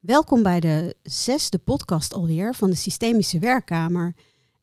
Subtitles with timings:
[0.00, 4.14] Welkom bij de zesde podcast alweer van de Systemische Werkkamer.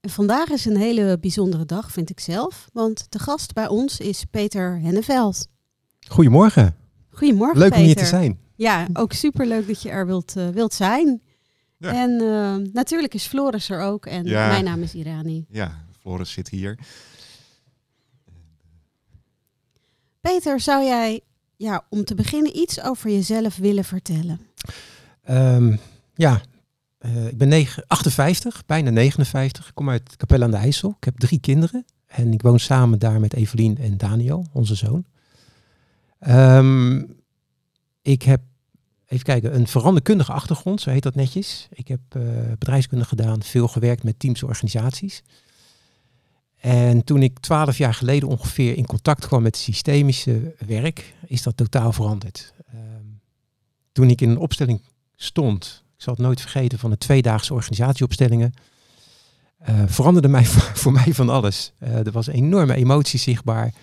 [0.01, 3.99] En vandaag is een hele bijzondere dag, vind ik zelf, want de gast bij ons
[3.99, 5.47] is Peter Henneveld.
[6.07, 6.75] Goedemorgen.
[7.09, 7.81] Goedemorgen, Leuk Peter.
[7.83, 8.39] om hier te zijn.
[8.55, 11.21] Ja, ook superleuk dat je er wilt, eh, wilt zijn.
[11.77, 11.93] Ja.
[11.93, 14.47] En eh, natuurlijk is Floris er ook en Ja.
[14.47, 15.45] mijn naam is Irani.
[15.49, 16.79] Ja, Floris zit hier.
[20.21, 21.21] Peter, zou jij
[21.55, 24.39] ja, om te beginnen iets over jezelf willen vertellen?
[25.25, 25.75] Ehm,
[26.13, 26.41] ja,
[26.97, 29.67] eh, ik ben negen- 58, bijna 59.
[29.67, 30.95] Ik kom uit Capelle aan de IJssel.
[30.97, 31.85] Ik heb drie kinderen.
[32.05, 35.05] En ik woon samen daar met Evelien en Daniel, onze zoon.
[36.19, 37.03] Ehm,
[38.01, 38.41] ik heb,
[39.05, 41.67] even kijken, een veranderkundige achtergrond, zo heet dat netjes.
[41.71, 42.21] Ik heb eh,
[42.59, 45.23] bedrijfskunde gedaan, veel gewerkt met teams en organisaties.
[46.55, 51.57] En toen ik twaalf jaar geleden ongeveer in contact kwam met systemische werk, is dat
[51.57, 52.53] totaal veranderd.
[52.67, 53.05] Ehm,
[53.91, 54.81] toen ik in een opstelling
[55.15, 58.53] stond, ik zal het nooit vergeten, van de tweedaagse organisatieopstellingen,
[59.65, 60.45] eh, veranderde mij,
[60.81, 61.73] voor mij van alles.
[61.77, 63.73] Eh, er was enorme emotie zichtbaar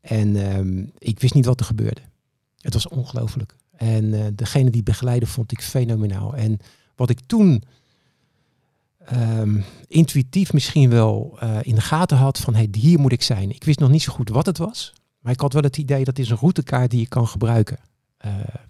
[0.00, 2.00] en ehm, ik wist niet wat er gebeurde.
[2.60, 3.56] Het was ongelooflijk.
[3.76, 6.34] En eh, degene die begeleidde vond ik fenomenaal.
[6.34, 6.58] En
[6.96, 7.62] wat ik toen
[8.98, 13.50] ehm, intuïtief misschien wel in de gaten had van hey, hier moet ik zijn.
[13.50, 16.04] Ik wist nog niet zo goed wat het was, maar ik had wel het idee
[16.04, 17.78] dat is een routekaart die ik kan gebruiken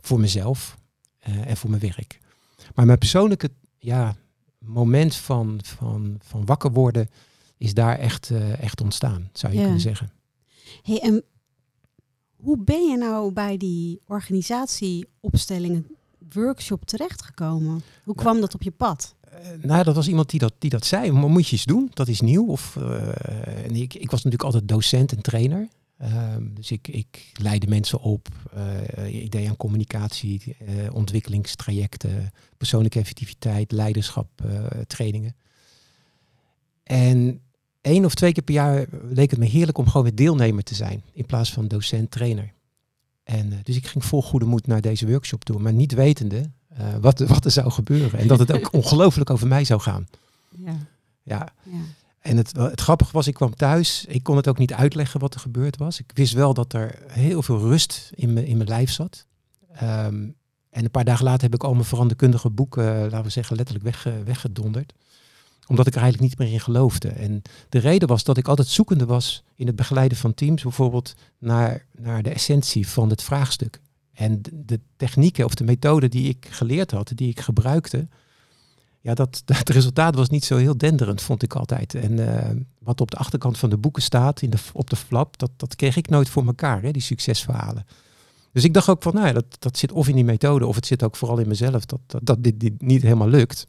[0.01, 0.77] voor mezelf
[1.25, 2.21] eh, en voor mijn werk.
[2.75, 4.17] Maar mijn persoonlijke ja,
[4.59, 7.09] moment van, van, van wakker worden
[7.57, 9.65] is daar echt, eh, echt ontstaan, zou je Ja.
[9.65, 10.11] kunnen zeggen.
[10.83, 11.23] Hey, en
[12.37, 15.87] hoe ben je nou bij die organisatieopstellingen
[16.33, 17.83] workshop terechtgekomen?
[18.05, 19.15] Hoe kwam dat op je pad?
[19.21, 21.13] Eh, nou, dat was iemand die dat, die dat zei.
[21.13, 21.91] Maar moet je eens doen?
[21.95, 22.47] Dat is nieuw.
[22.47, 25.69] Of, en ik, ik was natuurlijk altijd docent en trainer.
[26.05, 28.29] Ehm, dus ik, ik leidde mensen op.
[28.55, 35.35] eh, ik deed aan communicatie, eh, ontwikkelingstrajecten, persoonlijke effectiviteit, leiderschap, eh, trainingen.
[36.83, 37.41] En
[37.81, 40.75] één of twee keer per jaar leek het me heerlijk om gewoon weer deelnemer te
[40.75, 41.03] zijn.
[41.13, 42.53] In plaats van docent-trainer.
[43.25, 45.59] En eh, dus ik ging vol goede moed naar deze workshop toe.
[45.61, 48.19] Maar niet wetende eh, wat, wat er zou gebeuren.
[48.19, 50.07] En dat het ook ongelooflijk over mij zou gaan.
[50.57, 50.77] Ja,
[51.23, 51.49] Ja.
[51.63, 51.81] ja.
[52.25, 54.05] En het, het grappige was, ik kwam thuis.
[54.09, 55.99] Ik kon het ook niet uitleggen wat er gebeurd was.
[55.99, 59.27] Ik wist wel dat er heel veel rust in, me, in mijn lijf zat.
[59.73, 60.29] Ehm,
[60.71, 63.57] en een paar dagen later heb ik al mijn veranderkundige boeken, eh, laten we zeggen,
[63.57, 64.93] letterlijk wegge- weggedonderd.
[65.67, 67.09] Omdat ik er eigenlijk niet meer in geloofde.
[67.09, 71.15] En de reden was dat ik altijd zoekende was in het begeleiden van teams, bijvoorbeeld
[71.39, 73.81] naar, naar de essentie van het vraagstuk.
[74.13, 78.09] En de, de technieken of de methoden die ik geleerd had, die ik gebruikte,
[79.05, 81.95] ja, dat, het resultaat was niet zo heel denderend, vond ik altijd.
[81.95, 85.39] En eh, wat op de achterkant van de boeken staat, in de, op de flap,
[85.39, 87.87] dat, dat kreeg ik nooit voor elkaar, hè, die succesverhalen.
[88.53, 90.75] Dus ik dacht ook van, nou ja, dat, dat zit of in die methode, of
[90.75, 93.67] het zit ook vooral in mezelf, dat, dat, dat dit, dit niet helemaal lukt.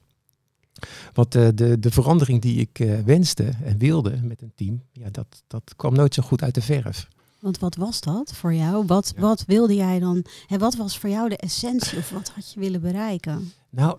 [1.13, 5.09] Want eh, de, de verandering die ik eh, wenste en wilde met een team, ja,
[5.11, 7.07] dat, dat kwam nooit zo goed uit de verf.
[7.39, 8.85] Want wat was dat voor jou?
[8.85, 9.21] Wat, Ja.
[9.21, 10.25] wat wilde jij dan?
[10.47, 13.51] En wat was voor jou de essentie of wat had je willen bereiken?
[13.69, 13.97] Nou,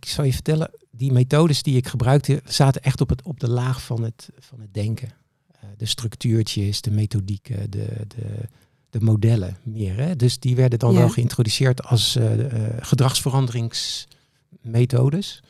[0.00, 3.48] ik zal je vertellen, die methodes die ik gebruikte zaten echt op, het, op de
[3.50, 5.08] laag van het, van het denken.
[5.52, 8.48] Eh, de structuurtjes, de methodieken, de, de,
[8.90, 9.96] de modellen meer.
[9.96, 10.16] Hè?
[10.16, 10.98] Dus die werden dan Ja.
[10.98, 15.42] wel geïntroduceerd als eh, eh, gedragsveranderingsmethodes.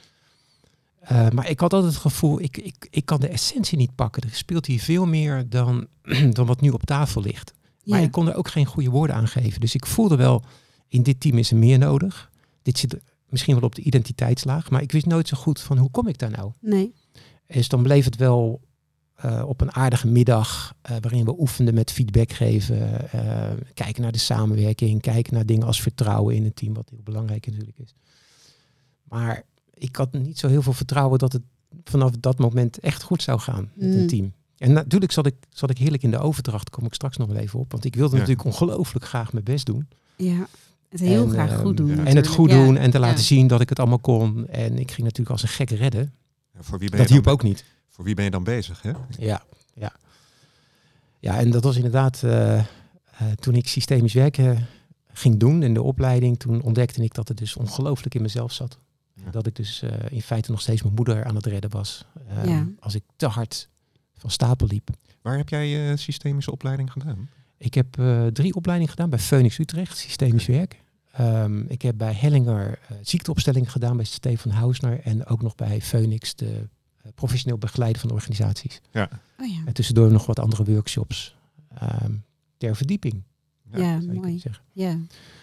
[1.08, 4.22] Maar ik had altijd het gevoel, ik, ik, ik kan de essentie niet pakken.
[4.22, 5.86] Er speelt hier veel meer dan,
[6.36, 7.52] dan wat nu op tafel ligt.
[7.84, 8.04] Maar Ja.
[8.04, 9.60] ik kon er ook geen goede woorden aan geven.
[9.60, 10.44] Dus ik voelde wel,
[10.88, 12.30] in dit team is er meer nodig.
[12.62, 12.96] Dit zit
[13.28, 14.70] misschien wel op de identiteitslaag.
[14.70, 16.52] Maar ik wist nooit zo goed van hoe kom ik daar nou?
[16.60, 16.94] Nee.
[17.46, 18.60] Dus dan bleef het wel
[19.14, 23.10] eh, op een aardige middag eh, waarin we oefenden met feedback geven.
[23.12, 25.00] eh, kijken naar de samenwerking.
[25.00, 26.74] Kijken naar dingen als vertrouwen in een team.
[26.74, 27.94] Wat heel belangrijk natuurlijk is.
[29.02, 29.42] Maar
[29.74, 31.42] ik had niet zo heel veel vertrouwen dat het
[31.84, 33.96] vanaf dat moment echt goed zou gaan met Mm.
[33.98, 34.32] een team.
[34.58, 36.70] En natuurlijk zat ik, zat ik heerlijk in de overdracht.
[36.70, 37.72] Kom ik straks nog wel even op.
[37.72, 38.20] Want ik wilde Ja.
[38.20, 39.88] natuurlijk ongelooflijk graag mijn best doen.
[40.16, 40.46] Ja.
[41.00, 41.88] Het heel En, graag ehm, goed doen.
[41.96, 42.04] ja.
[42.04, 42.64] En het goed Ja.
[42.64, 43.22] doen en te laten Ja.
[43.24, 44.48] zien dat ik het allemaal kon.
[44.48, 46.12] En ik ging natuurlijk als een gek redden.
[46.54, 47.64] Ja, voor, wie ben Dat je hielp ook niet.
[47.88, 48.82] voor wie ben je dan bezig?
[48.82, 48.92] Hè?
[49.18, 49.42] Ja,
[49.74, 49.92] ja.
[51.20, 52.64] Ja, en dat was inderdaad eh, eh,
[53.40, 54.66] toen ik systemisch werken
[55.12, 56.38] ging doen in de opleiding.
[56.38, 58.78] Toen ontdekte ik dat het dus ongelooflijk in mezelf zat.
[59.24, 59.30] Ja.
[59.30, 62.04] Dat ik dus eh, in feite nog steeds mijn moeder aan het redden was.
[62.28, 62.66] Eh, Ja.
[62.80, 63.68] Als ik te hard
[64.16, 64.90] van stapel liep.
[65.22, 67.28] Waar heb jij je systemische opleiding gedaan?
[67.58, 70.82] Ik heb eh, drie opleidingen gedaan bij Phoenix Utrecht, systemisch werk.
[71.16, 75.00] Ehm, ik heb bij Hellinger eh, ziekteopstelling gedaan bij Stefan Hausner.
[75.00, 76.68] En ook nog bij Phoenix de
[77.02, 78.80] eh, professioneel begeleiden van organisaties.
[78.92, 79.08] Ja.
[79.38, 79.62] Oh ja.
[79.64, 81.36] En tussendoor nog wat andere workshops
[81.78, 82.12] ehm,
[82.56, 83.22] ter verdieping.
[83.76, 84.38] Ja, mooi.
[84.38, 84.62] zeggen.
[84.72, 84.98] Ja.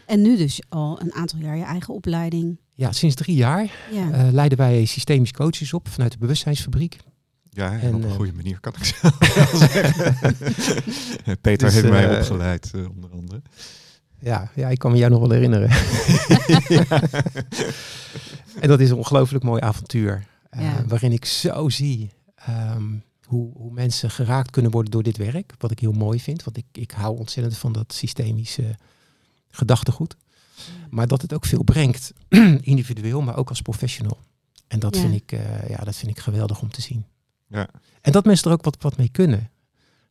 [0.06, 2.60] En nu dus al een aantal jaar je eigen opleiding.
[2.76, 4.12] Ja, sinds drie jaar Ja.
[4.12, 6.98] eh, leiden wij systemisch coaches op vanuit de bewustzijnsfabriek.
[7.50, 9.12] Ja, en, En, op een goede manier kan ik zeggen.
[11.42, 13.42] Peter Dus, heeft mij opgeleid, onder andere.
[14.22, 15.70] Ja, ja, ik kan me jou nog wel herinneren.
[18.62, 20.26] en dat is een ongelooflijk mooi avontuur.
[20.50, 20.86] eh, Ja.
[20.88, 22.84] Waarin ik zo zie ehm,
[23.26, 25.54] hoe, hoe mensen geraakt kunnen worden door dit werk.
[25.58, 26.44] Wat ik heel mooi vind.
[26.44, 28.76] Want ik, ik hou ontzettend van dat systemische
[29.50, 30.16] gedachtegoed.
[30.90, 32.14] Maar dat het ook veel brengt.
[32.62, 34.18] individueel, maar ook als professional.
[34.68, 35.02] En dat, Ja.
[35.02, 37.06] vind ik, eh, ja, dat vind ik geweldig om te zien.
[37.48, 37.68] Ja.
[38.02, 39.50] En dat mensen er ook wat, wat mee kunnen.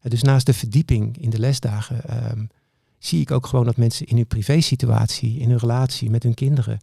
[0.02, 2.44] Dus naast de verdieping in de lesdagen ehm,
[3.00, 6.79] zie ik ook gewoon dat mensen in hun privésituatie, in hun relatie met hun kinderen,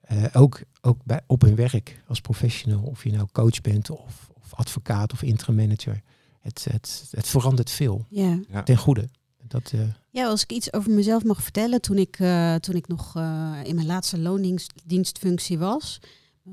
[0.00, 4.30] eh, ook, ook bij, op hun werk als professional, of je nou coach bent of,
[4.34, 6.02] of advocaat of interim manager,
[6.40, 8.38] het, het, het verandert veel ja.
[8.48, 8.62] Ja.
[8.62, 9.08] ten goede.
[9.48, 12.88] Dat, eh, Ja, als ik iets over mezelf mag vertellen, toen ik, eh, toen ik
[12.88, 16.00] nog eh, in mijn laatste loondienstfunctie was,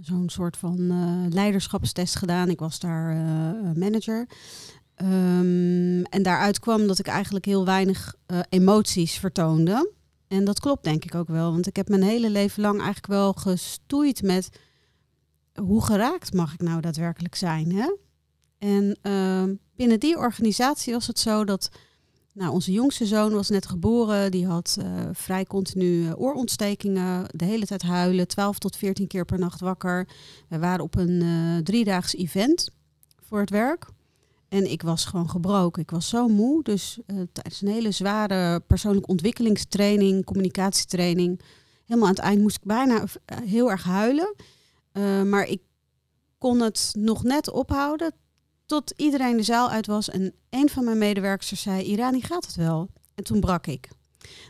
[0.02, 2.50] zo'n soort van eh, leiderschapstest gedaan.
[2.50, 4.28] Ik was daar eh, manager.
[4.96, 9.94] Ehm, en daaruit kwam dat ik eigenlijk heel weinig eh, emoties vertoonde.
[10.28, 13.08] En dat klopt denk ik ook wel, want ik heb mijn hele leven lang eigenlijk
[13.08, 14.50] wel gestoeid met
[15.54, 17.72] hoe geraakt mag ik nou daadwerkelijk zijn.
[17.72, 17.96] Hè?
[18.58, 21.70] En ehm, binnen die organisatie was het zo dat
[22.32, 24.32] nou, onze jongste zoon was net geboren.
[24.32, 27.26] Die had eh, vrij continu eh, oorontstekingen.
[27.30, 28.28] De hele tijd huilen.
[28.28, 30.08] 12 tot 14 keer per nacht wakker.
[30.48, 32.70] We waren op een driedaags event
[33.22, 33.88] voor het werk.
[34.50, 35.82] En ik was gewoon gebroken.
[35.82, 36.64] Ik was zo moe.
[36.64, 41.42] Dus eh, tijdens een hele zware persoonlijke ontwikkelingstraining, communicatietraining.
[41.86, 44.36] Helemaal aan het eind moest ik bijna eh, heel erg huilen.
[44.92, 45.62] Eh, maar ik
[46.38, 48.14] kon het nog net ophouden
[48.66, 52.56] tot iedereen de zaal uit was en een van mijn medewerkers zei, Irani gaat het
[52.56, 52.90] wel.
[53.16, 53.90] En toen brak ik.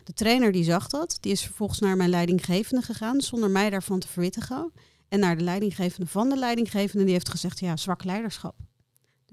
[0.04, 3.98] De trainer die zag dat, die is vervolgens naar mijn leidinggevende gegaan, zonder mij daarvan
[3.98, 4.72] te verwittigen.
[5.08, 8.54] En naar de leidinggevende van de leidinggevende, die heeft gezegd, ja, zwak leiderschap.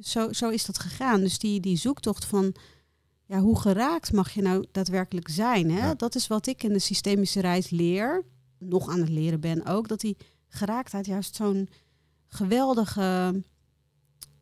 [0.06, 1.20] Zo, zo is dat gegaan.
[1.20, 2.56] Dus die, die zoektocht van,
[3.26, 5.72] ja, hoe geraakt mag je nou daadwerkelijk zijn?
[5.72, 5.78] Hè?
[5.88, 5.94] Ja.
[5.94, 8.24] Dat is wat ik in de systemische reis leer,
[8.58, 10.18] nog aan het leren ben ook, dat die
[10.48, 11.70] geraaktheid juist zo'n
[12.28, 13.42] geweldige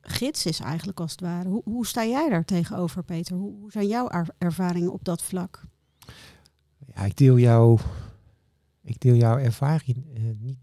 [0.02, 1.50] gids is eigenlijk als het ware.
[1.50, 3.36] Hoe, hoe sta jij daar tegenover, Peter?
[3.36, 5.62] Hoe, hoe zijn jouw er- ervaringen op dat vlak?
[6.96, 7.78] ja, ik deel jouw,
[8.84, 10.58] ik deel jouw ervaring, eh, niet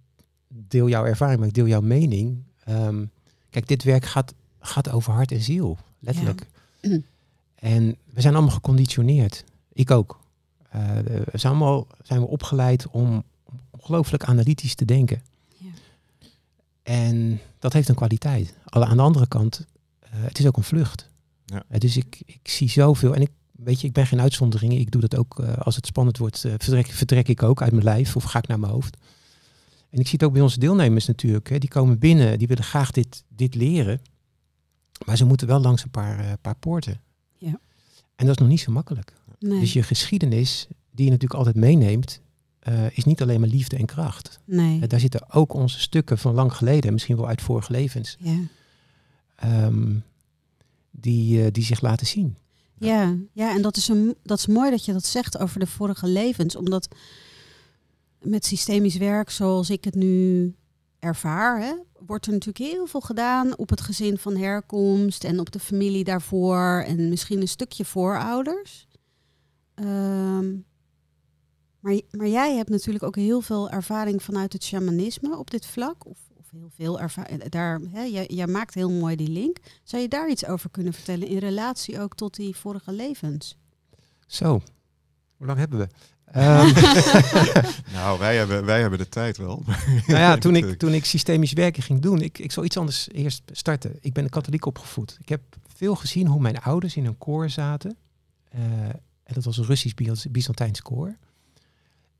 [0.49, 2.43] deel jouw ervaring, maar ik deel jouw mening.
[2.65, 3.05] Ehm,
[3.51, 6.47] kijk, dit werk gaat, gaat over hart en ziel, letterlijk.
[6.81, 6.99] Ja.
[7.55, 9.45] En we zijn allemaal geconditioneerd.
[9.73, 10.21] Ik ook.
[10.71, 13.23] Eh, we zijn allemaal zijn we opgeleid om
[13.71, 15.23] ongelooflijk analytisch te denken.
[15.57, 15.69] Ja.
[16.83, 18.55] En dat heeft een kwaliteit.
[18.65, 19.65] Alle aan de andere kant,
[20.01, 21.09] eh, het is ook een vlucht.
[21.45, 21.63] Ja.
[21.69, 23.15] Eh, dus ik, ik zie zoveel.
[23.15, 24.73] En ik weet je, ik ben geen uitzondering.
[24.73, 26.45] Ik doe dat ook eh, als het spannend wordt.
[26.45, 28.97] eh, vertrek, vertrek ik ook uit mijn lijf of ga ik naar mijn hoofd.
[29.91, 31.49] En ik zie het ook bij onze deelnemers natuurlijk.
[31.49, 34.01] Hè, die komen binnen, die willen graag dit, dit leren.
[35.07, 37.01] Maar ze moeten wel langs een paar, eh, paar poorten.
[37.37, 37.61] Ja.
[38.17, 39.13] En dat is nog niet zo makkelijk.
[39.39, 42.21] Nee, Dus je geschiedenis, die je natuurlijk altijd meeneemt,
[42.59, 44.41] eh, is niet alleen maar liefde en kracht.
[44.45, 44.81] nee.
[44.81, 48.39] Eh, daar zitten ook onze stukken van lang geleden, misschien wel uit vorige levens, Ja.
[49.37, 49.95] ehm,
[50.91, 52.37] die, die zich laten zien.
[52.79, 55.67] Ja, ja, en dat is, een, dat is mooi dat je dat zegt over de
[55.67, 56.57] vorige levens.
[56.57, 56.89] Omdat
[58.23, 60.55] met systemisch werk, zoals ik het nu
[60.99, 65.53] ervaar, hè, wordt er natuurlijk heel veel gedaan op het gezin van herkomst en op
[65.53, 68.87] de familie daarvoor en misschien een stukje voorouders.
[69.75, 70.57] Ehm,
[71.81, 76.07] maar, maar jij hebt natuurlijk ook heel veel ervaring vanuit het shamanisme op dit vlak.
[76.07, 77.43] Of, of heel veel ervaring.
[77.49, 79.57] Daar, hè, jij, jij maakt heel mooi die link.
[79.83, 83.59] Zou je daar iets over kunnen vertellen in relatie ook tot die vorige levens?
[84.27, 84.61] Zo,
[85.37, 85.89] hoe lang hebben we?
[86.33, 86.73] Ehm,
[87.93, 89.63] Nou, wij hebben, wij hebben de tijd wel.
[90.07, 93.09] nou ja, toen ik, toen ik systemisch werken ging doen, ik, ik zal iets anders
[93.13, 93.97] eerst starten.
[94.01, 95.17] Ik ben katholiek opgevoed.
[95.21, 97.97] Ik heb veel gezien hoe mijn ouders in een koor zaten.
[98.49, 98.61] Eh,
[99.23, 101.17] en dat was een Russisch-Byzantijns koor.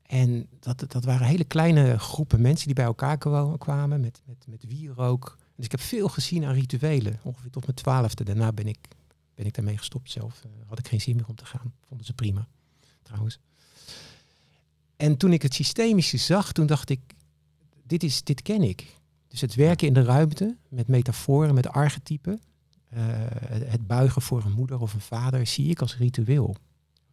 [0.01, 4.45] En dat, dat waren hele kleine groepen mensen die bij elkaar kwa- kwamen met, met,
[4.47, 5.37] met wierook.
[5.55, 8.23] Dus ik heb veel gezien aan rituelen, ongeveer tot mijn twaalfde.
[8.23, 8.77] Daarna ben ik,
[9.35, 10.41] ben ik daarmee gestopt zelf.
[10.43, 11.73] Eh, had ik geen zin meer om te gaan.
[11.87, 12.47] Vonden ze prima,
[13.03, 13.39] trouwens.
[14.99, 16.99] En toen ik het systemische zag, toen dacht ik,
[17.83, 18.95] dit, is, dit ken ik.
[19.27, 22.41] Dus het werken in de ruimte met metaforen, met archetypen.
[22.89, 23.01] eh,
[23.65, 26.55] het buigen voor een moeder of een vader zie ik als ritueel.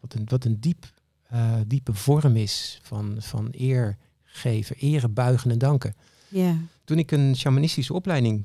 [0.01, 5.51] Wat een, wat een diep, eh, diepe vorm is van, van eer geven, eren, buigen
[5.51, 5.95] en danken.
[6.29, 8.45] Ja, Toen ik een shamanistische opleiding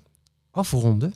[0.51, 1.11] afronde,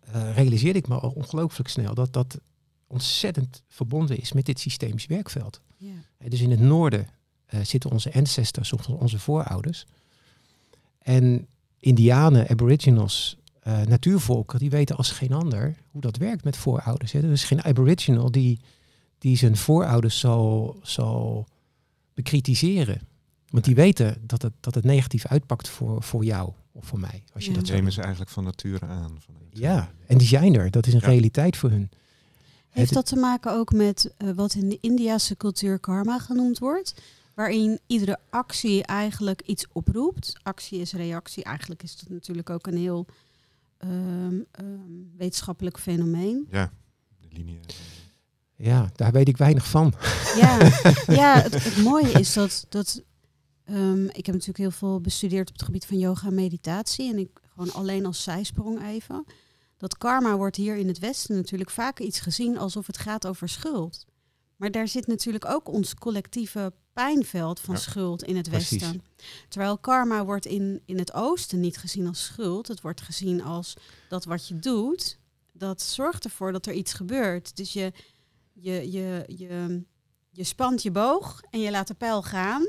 [0.00, 2.38] eh, realiseerde ik me al ongelooflijk snel dat dat
[2.86, 5.60] ontzettend verbonden is met dit systemisch werkveld.
[5.76, 5.90] Ja.
[6.18, 7.06] Eh, Dus in het noorden
[7.62, 9.86] zitten onze ancestors, of onze voorouders.
[10.98, 11.46] En
[11.80, 17.12] indianen, aboriginals, eh, natuurvolken, die weten als geen ander hoe dat werkt met voorouders.
[17.12, 17.18] Hè.
[17.22, 18.60] Er is geen aboriginal die,
[19.18, 21.46] die zijn voorouders zal, zal
[22.14, 23.00] bekritiseren.
[23.48, 27.22] Want die weten dat het, dat het negatief uitpakt voor, voor jou of voor mij.
[27.34, 27.56] Als je Ja.
[27.56, 29.16] dat nemen ze eigenlijk van nature aan.
[29.20, 30.70] Vanuit, Ja, en die zijn er.
[30.70, 31.06] Dat is een Ja.
[31.06, 31.90] realiteit voor hun.
[32.70, 36.58] Heeft Het- dat te maken ook met eh, wat in de Indiase cultuur karma genoemd
[36.58, 36.94] wordt?
[37.34, 40.32] Waarin iedere actie eigenlijk iets oproept.
[40.42, 41.44] Actie is reactie.
[41.44, 43.06] Eigenlijk is dat natuurlijk ook een heel
[43.78, 46.46] ehm, ehm, wetenschappelijk fenomeen.
[46.50, 46.72] Ja,
[47.20, 47.60] de linie.
[48.56, 49.94] Ja, daar weet ik weinig van.
[50.36, 50.58] Ja,
[51.20, 53.02] ja het, het mooie is dat, dat
[53.64, 57.12] ehm, ik heb natuurlijk heel veel bestudeerd op het gebied van yoga en meditatie.
[57.12, 59.24] En ik gewoon alleen als zijsprong even.
[59.76, 63.48] Dat karma wordt hier in het Westen natuurlijk vaak iets gezien alsof het gaat over
[63.48, 64.06] schuld.
[64.56, 68.80] Maar daar zit natuurlijk ook ons collectieve pijnveld van Ja, schuld in het precies.
[68.80, 69.02] Westen.
[69.48, 72.68] Terwijl karma wordt in, in het Oosten niet gezien als schuld.
[72.68, 73.74] Het wordt gezien als
[74.08, 75.18] dat wat je doet,
[75.52, 77.56] dat zorgt ervoor dat er iets gebeurt.
[77.56, 77.92] Dus je,
[78.52, 79.82] je, je, je,
[80.30, 82.66] je spant je boog en je laat de pijl gaan.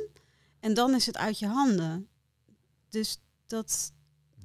[0.60, 2.08] En dan is het uit je handen.
[2.90, 3.92] Dus dat,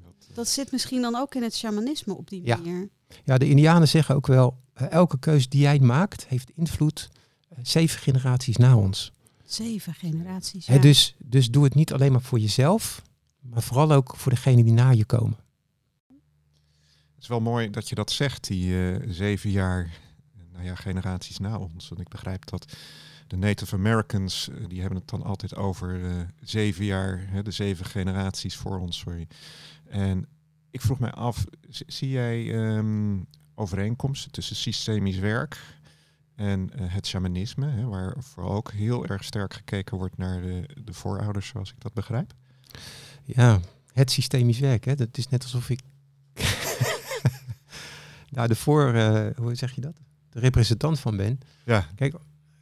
[0.03, 2.57] Dat, dat zit misschien dan ook in het shamanisme op die Ja.
[2.57, 2.89] manier.
[3.25, 7.09] Ja, de Indianen zeggen ook wel, eh, elke keus die jij maakt heeft invloed
[7.49, 9.13] eh, zeven generaties na ons.
[9.49, 10.67] Zeven generaties.
[10.67, 13.03] Dus, dus doe het niet alleen maar voor jezelf,
[13.41, 15.37] maar vooral ook voor degenen die na je komen.
[17.15, 19.91] Het is wel mooi dat je dat zegt, die eh, zeven jaar,
[20.53, 21.89] nou ja, generaties na ons.
[21.89, 22.77] Want ik begrijp dat
[23.27, 27.51] de Native Americans, eh, die hebben het dan altijd over eh, zeven jaar, hè, de
[27.51, 29.29] zeven generaties voor ons, sorry.
[29.89, 30.27] En
[30.71, 33.21] ik vroeg mij af, zie jij ehm,
[33.55, 35.78] overeenkomsten tussen systemisch werk
[36.39, 40.69] en eh, het shamanisme, hè, waar vooral ook heel erg sterk gekeken wordt naar de,
[40.85, 42.33] de voorouders, zoals ik dat begrijp?
[43.25, 43.61] Ja,
[43.93, 44.85] het systemisch werk.
[44.85, 44.95] Hè?
[44.95, 45.81] Dat is net alsof ik.
[48.31, 49.97] nou, de voor, eh, hoe zeg je dat?
[50.31, 51.41] De representant van ben.
[51.65, 51.87] Ja,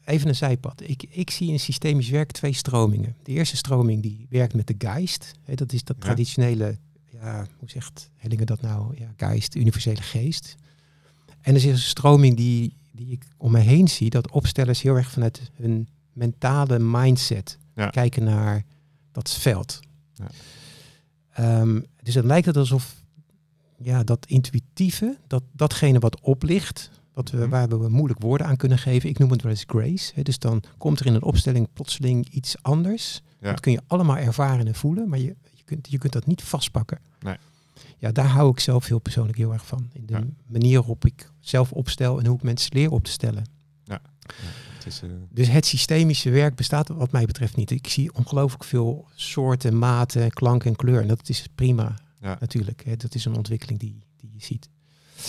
[0.05, 0.83] Even een zijpad.
[0.85, 3.17] Ik, ik zie in systemisch werk twee stromingen.
[3.23, 5.33] De eerste stroming die werkt met de geist.
[5.43, 6.03] Hè, dat is dat Ja.
[6.05, 6.79] traditionele,
[7.11, 8.97] ja, hoe zegt Hellingen dat nou?
[8.99, 10.57] Ja, geist, universele geest.
[11.41, 14.97] En er is een stroming die, die ik om me heen zie, dat opstellers heel
[14.97, 17.91] erg vanuit hun mentale mindset Ja.
[17.91, 18.65] kijken naar
[19.13, 19.81] dat veld.
[20.15, 20.27] Ja.
[21.33, 23.03] Ehm, dus het lijkt het alsof
[23.83, 27.49] ja, dat intuïtieve, dat, datgene wat oplicht, wat we, Mhm.
[27.49, 30.13] waar we moeilijk woorden aan kunnen geven, ik noem het wel eens grace.
[30.15, 33.23] Hè, dus dan komt er in een opstelling plotseling iets anders.
[33.41, 33.51] Ja.
[33.51, 36.43] Dat kun je allemaal ervaren en voelen, maar je, je, kunt, je kunt dat niet
[36.43, 36.99] vastpakken.
[37.21, 37.37] Nee.
[37.99, 39.91] Ja, daar hou ik zelf heel persoonlijk heel erg van.
[39.93, 40.25] In de Ja.
[40.47, 43.45] manier waarop ik zelf opstel en hoe ik mensen leer op te stellen.
[43.85, 44.01] ja,
[44.77, 45.03] het is...
[45.03, 47.71] eh, Dus het systemische werk bestaat wat mij betreft niet.
[47.71, 51.01] Ik zie ongelooflijk veel soorten, maten, klank en kleur.
[51.01, 52.37] En dat is prima Ja.
[52.41, 52.85] natuurlijk.
[52.85, 52.97] Hè.
[52.97, 54.69] Dat is een ontwikkeling die, die je ziet.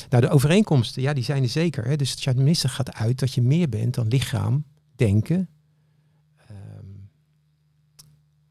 [0.09, 1.85] Nou, de overeenkomsten, ja, die zijn er zeker.
[1.85, 1.95] Hè.
[1.95, 4.63] Dus het shamanisme gaat uit dat je meer bent dan lichaam,
[4.95, 5.49] denken.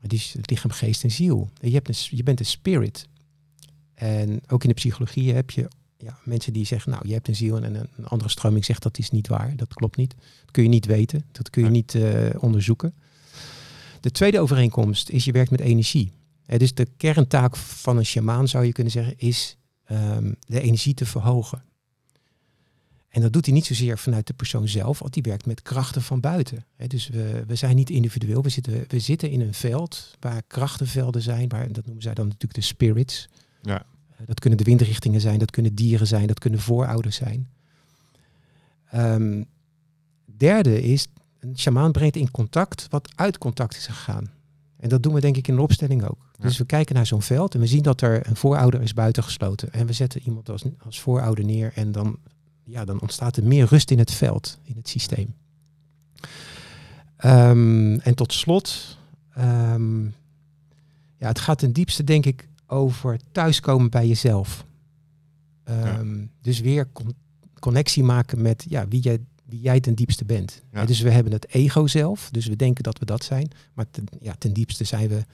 [0.01, 1.51] Maar die is het lichaam, geest en ziel.
[1.61, 3.09] Je, hebt een, je bent een spirit.
[3.97, 7.37] En ook in de psychologie heb je ja, mensen die zeggen, nou, je hebt een
[7.37, 7.57] ziel.
[7.57, 9.57] En een, een andere stroming zegt, dat is niet waar.
[9.57, 10.15] Dat klopt niet.
[10.41, 11.25] Dat kun je niet weten.
[11.33, 11.75] Dat kun je Ja.
[11.75, 12.95] niet eh, onderzoeken.
[14.01, 16.13] De tweede overeenkomst is, je werkt met energie.
[16.45, 20.95] Hè, dus de kerntaak van een shamaan, zou je kunnen zeggen, is ehm, de energie
[20.95, 21.63] te verhogen.
[23.09, 26.03] En dat doet hij niet zozeer vanuit de persoon zelf, want die werkt met krachten
[26.03, 26.65] van buiten.
[26.87, 31.23] Dus we, we zijn niet individueel, we zitten, we zitten in een veld waar krachtenvelden
[31.23, 33.29] zijn, waar, dat noemen zij dan natuurlijk de spirits.
[33.67, 33.83] Ja.
[34.17, 37.49] Eh, Dat kunnen de windrichtingen zijn, dat kunnen dieren zijn, dat kunnen voorouders zijn.
[38.91, 39.43] Ehm,
[40.25, 41.07] derde is,
[41.41, 44.31] een shamaan brengt in contact wat uit contact is gegaan.
[44.77, 46.31] En dat doen we denk ik in een opstelling ook.
[46.39, 46.45] Ja.
[46.45, 49.73] Dus we kijken naar zo'n veld en we zien dat er een voorouder is buitengesloten.
[49.73, 52.19] En we zetten iemand als, als voorouder neer en dan,
[52.65, 55.35] ja, dan ontstaat er meer rust in het veld, in het systeem.
[57.17, 58.99] Ehm, en tot slot,
[59.35, 60.05] ehm,
[61.19, 64.65] ja, het gaat ten diepste denk ik over thuiskomen bij jezelf.
[65.65, 67.15] Ehm, Dus weer con-
[67.59, 70.63] connectie maken met ja, wie, jij, wie jij ten diepste bent.
[70.73, 70.85] Ja.
[70.85, 73.51] Dus we hebben het ego zelf, dus we denken dat we dat zijn.
[73.75, 75.25] Maar ten, ja, ten diepste zijn we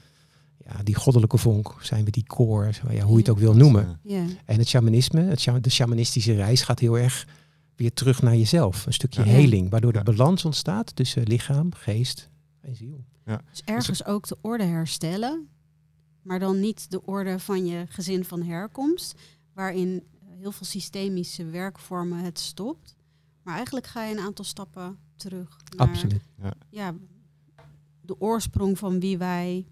[0.65, 3.55] ja, die goddelijke vonk, zijn we die core, zo, ja, hoe je het ook wil
[3.55, 3.99] noemen.
[4.03, 4.25] Ja.
[4.45, 7.27] En het shamanisme, het de shamanistische reis gaat heel erg
[7.75, 8.85] weer terug naar jezelf.
[8.85, 9.31] Een stukje Ja.
[9.31, 12.29] heling, waardoor de balans ontstaat tussen lichaam, geest
[12.61, 13.03] en ziel.
[13.49, 15.47] Dus ergens ook de orde herstellen.
[16.23, 19.19] Maar dan niet de orde van je gezin van herkomst.
[19.53, 22.95] Waarin heel veel systemische werkvormen het stopt.
[23.41, 25.57] Maar eigenlijk ga je een aantal stappen terug.
[25.77, 26.21] Naar, Absoluut.
[26.69, 26.95] Ja,
[28.01, 29.65] de oorsprong van wie wij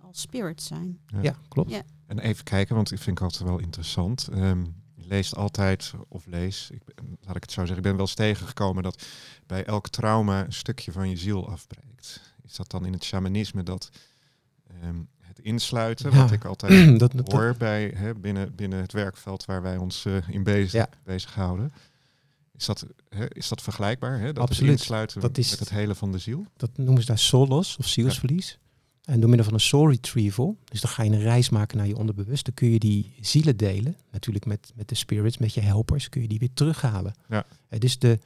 [0.00, 1.00] als spirits zijn.
[1.22, 1.70] Ja, klopt.
[1.70, 1.82] Ja.
[2.06, 4.28] En even kijken, want ik vind ik altijd wel interessant.
[4.28, 4.64] Ehm,
[4.94, 8.00] je leest altijd, of lees, ik, ben- laat ik het zo zeggen, ik ben wel
[8.00, 9.06] eens tegengekomen dat
[9.46, 12.34] bij elk trauma een stukje van je ziel afbreekt.
[12.42, 13.90] Is dat dan in het shamanisme dat
[14.66, 15.02] ehm,
[15.36, 19.62] het insluiten, wat ik altijd dat, dat, hoor bij, hè, binnen, binnen het werkveld waar
[19.62, 21.72] wij ons eh, in bezig, bezighouden.
[22.56, 24.18] Is dat, hè, is dat vergelijkbaar?
[24.20, 24.32] Hè?
[24.32, 24.70] Dat Absoluut.
[24.72, 26.44] insluiten Dat is- met het hele van de ziel?
[26.56, 28.58] dat noemen ze daar soul loss of zielsverlies.
[29.04, 31.86] En door middel van een soul retrieval, dus dan ga je een reis maken naar
[31.86, 36.08] je onderbewuste, kun je die zielen delen, natuurlijk met, met de spirits, met je helpers,
[36.08, 37.14] kun je die weer terughalen.
[37.28, 37.46] Ja.
[37.68, 38.18] Eh, dus de,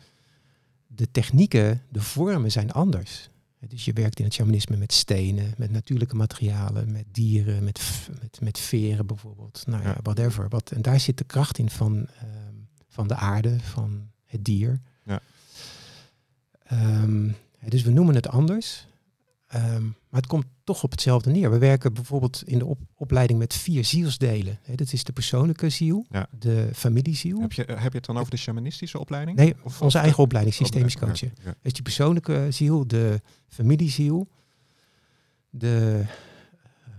[0.86, 3.28] de technieken, de vormen zijn anders.
[3.68, 8.38] Dus je werkt in het shamanisme met stenen, met natuurlijke materialen, met dieren, met, met,
[8.40, 9.62] met veren bijvoorbeeld.
[9.66, 9.98] Nou ja, Ja.
[10.02, 10.48] whatever.
[10.48, 12.54] Wat, en daar zit de kracht in van, ehm,
[12.88, 14.80] van de aarde, van het dier.
[15.04, 15.20] Ja.
[16.64, 17.30] Ehm,
[17.68, 18.86] dus we noemen het anders.
[19.46, 21.50] Ehm, maar het komt toch op hetzelfde neer.
[21.50, 24.58] We werken bijvoorbeeld in de op- opleiding met vier zielsdelen.
[24.62, 26.26] Hè, dat is de persoonlijke ziel, Ja.
[26.38, 27.40] de familieziel.
[27.40, 29.36] Heb je, heb je het dan over de shamanistische opleiding?
[29.36, 31.32] Nee, Of- onze of- eigen opleiding, Oh, systemisch ja, coachen.
[31.44, 31.54] ja.
[31.62, 34.28] Dus die persoonlijke ziel, de familieziel,
[35.50, 36.04] de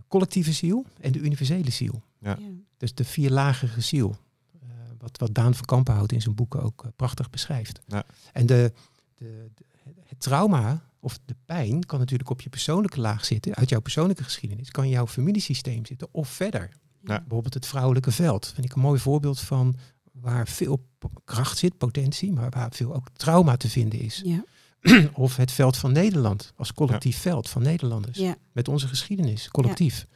[0.07, 2.01] collectieve ziel en de universele ziel.
[2.19, 2.37] Ja.
[2.77, 4.15] Dus de vierlagige ziel.
[4.61, 4.67] eh,
[4.99, 7.79] wat, wat Daan van Kampenhout in zijn boeken ook eh, prachtig beschrijft.
[7.87, 8.03] Ja.
[8.33, 8.73] En de,
[9.15, 9.63] de, de-
[10.07, 13.55] het trauma of de pijn kan natuurlijk op je persoonlijke laag zitten.
[13.55, 16.69] Uit jouw persoonlijke geschiedenis kan jouw familiesysteem zitten of verder.
[17.03, 17.19] Ja.
[17.19, 18.51] Bijvoorbeeld het vrouwelijke veld.
[18.53, 19.75] Vind ik een mooi voorbeeld van
[20.11, 20.85] waar veel
[21.23, 24.21] kracht zit, potentie, maar waar veel ook trauma te vinden is.
[24.25, 24.43] Ja.
[25.13, 28.21] of het veld van Nederland als collectief veld van Nederlanders.
[28.51, 30.07] Met onze geschiedenis, collectief.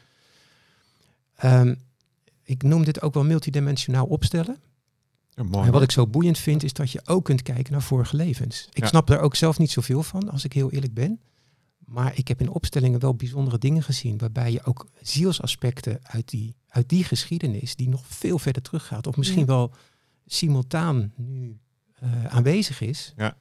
[1.36, 1.76] Ehm,
[2.44, 4.58] ik noem dit ook wel multidimensionaal opstellen.
[5.36, 5.66] Ja, mooi.
[5.66, 8.68] En wat ik zo boeiend vind, is dat je ook kunt kijken naar vorige levens.
[8.74, 8.88] Ik Ja.
[8.88, 11.20] snap er ook zelf niet zoveel van, als ik heel eerlijk ben.
[11.78, 16.56] Maar ik heb in opstellingen wel bijzondere dingen gezien, waarbij je ook zielsaspecten uit die,
[16.68, 19.46] uit die geschiedenis, die nog veel verder teruggaat, of misschien Ja.
[19.46, 19.72] wel
[20.26, 21.58] simultaan nu
[22.00, 23.38] eh, aanwezig is, Ja.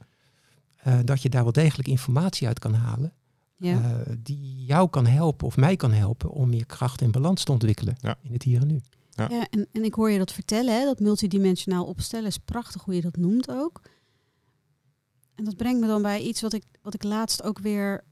[0.77, 3.13] eh, dat je daar wel degelijk informatie uit kan halen,
[3.57, 3.81] Ja.
[4.03, 7.53] eh, die jou kan helpen of mij kan helpen om meer kracht en balans te
[7.53, 8.17] ontwikkelen Ja.
[8.23, 8.81] in het hier en nu.
[9.17, 9.49] Ja.
[9.51, 13.01] En, en ik hoor je dat vertellen, hè, dat multidimensionaal opstellen is prachtig hoe je
[13.01, 13.81] dat noemt ook.
[15.35, 18.05] En dat brengt me dan bij iets wat ik, wat ik laatst ook weer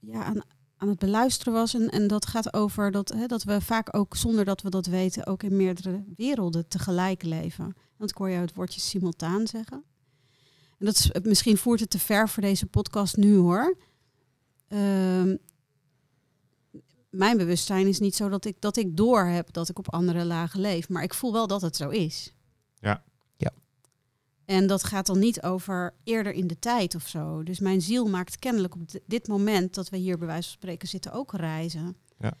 [0.00, 0.42] ja, aan,
[0.76, 1.74] aan het beluisteren was.
[1.74, 4.86] En, en dat gaat over dat, hè, dat we vaak ook, zonder dat we dat
[4.86, 7.74] weten, ook in meerdere werelden tegelijk leven.
[7.96, 9.84] Want ik hoor jou het woordje simultaan zeggen.
[10.78, 13.76] En dat is, misschien voert het te ver voor deze podcast nu hoor.
[14.68, 15.36] Ehm,
[17.14, 20.24] mijn bewustzijn is niet zo dat ik, dat ik door heb dat ik op andere
[20.24, 20.88] lagen leef.
[20.88, 22.34] Maar ik voel wel dat het zo is.
[22.80, 23.02] Ja.
[23.36, 23.50] Ja.
[24.44, 27.42] En dat gaat dan niet over eerder in de tijd of zo.
[27.42, 30.88] Dus mijn ziel maakt kennelijk op dit moment dat we hier bij wijze van spreken
[30.88, 31.96] zitten ook reizen.
[32.18, 32.32] Ja.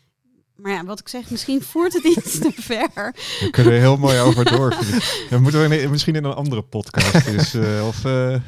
[0.56, 2.94] Maar ja, wat ik zeg, misschien voert het iets te ver.
[3.40, 4.76] Daar kunnen we heel mooi over door.
[5.30, 7.24] Dan moeten we misschien in een andere podcast.
[7.24, 8.40] Dus, eh, of, eh,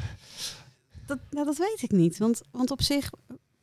[1.05, 2.17] Dat, nou, dat weet ik niet.
[2.17, 3.09] Want, want op zich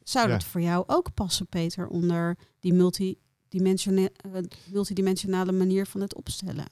[0.04, 0.32] zou Ja.
[0.32, 4.30] dat voor jou ook passen, Peter, onder die multidimensione- eh,
[4.72, 6.66] multidimensionale manier van het opstellen.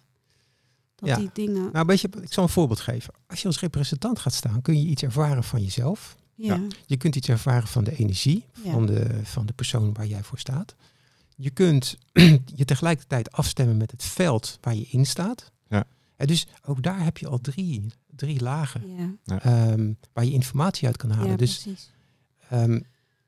[0.94, 1.16] Dat Ja.
[1.16, 1.68] die dingen.
[1.72, 3.14] Nou, weet je, ik zal een voorbeeld geven.
[3.26, 6.16] Als je als representant gaat staan, kun je iets ervaren van jezelf.
[6.34, 6.54] ja.
[6.54, 6.60] ja.
[6.86, 8.72] Je kunt iets ervaren van de energie Ja.
[8.72, 10.74] van, de, van de persoon waar jij voor staat.
[11.36, 11.96] Je kunt
[12.60, 15.50] je tegelijkertijd afstemmen met het veld waar je in staat.
[15.68, 15.84] Ja.
[16.16, 18.82] En dus ook daar heb je al drie, drie lagen
[19.24, 21.30] Ja, ehm, waar je informatie uit kan halen.
[21.30, 21.90] ja dus precies.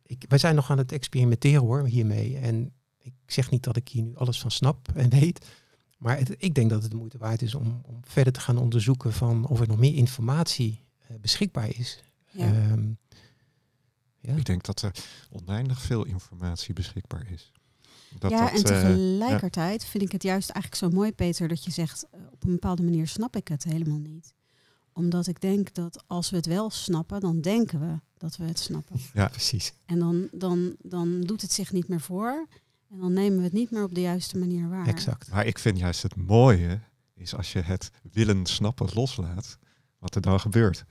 [0.06, 2.36] Ik, wij zijn nog aan het experimenteren hoor, hiermee.
[2.38, 5.46] En ik zeg niet dat ik hier nu alles van snap en weet.
[5.98, 8.58] Maar het- ik denk dat het de moeite waard is om, om verder te gaan
[8.58, 12.02] onderzoeken van of er nog meer informatie eh, beschikbaar is.
[12.30, 12.46] Ja.
[12.52, 12.88] Ehm,
[14.20, 14.34] ja.
[14.36, 14.92] Ik denk dat er
[15.30, 17.52] oneindig veel informatie beschikbaar is.
[18.18, 21.64] Dat ja, dat, en eh, tegelijkertijd vind ik het juist eigenlijk zo mooi, Peter, dat
[21.64, 24.34] je zegt, eh, op een bepaalde manier snap ik het helemaal niet.
[24.92, 28.58] Omdat ik denk dat als we het wel snappen, dan denken we dat we het
[28.58, 28.96] snappen.
[29.14, 29.28] Ja.
[29.28, 29.72] precies.
[29.86, 32.46] En dan, dan, dan doet het zich niet meer voor.
[32.90, 34.86] En dan nemen we het niet meer op de juiste manier waar.
[34.86, 35.30] Exact.
[35.30, 36.80] Maar ik vind juist het mooie
[37.14, 39.58] is als je het willen snappen loslaat,
[39.98, 40.84] wat er dan gebeurt.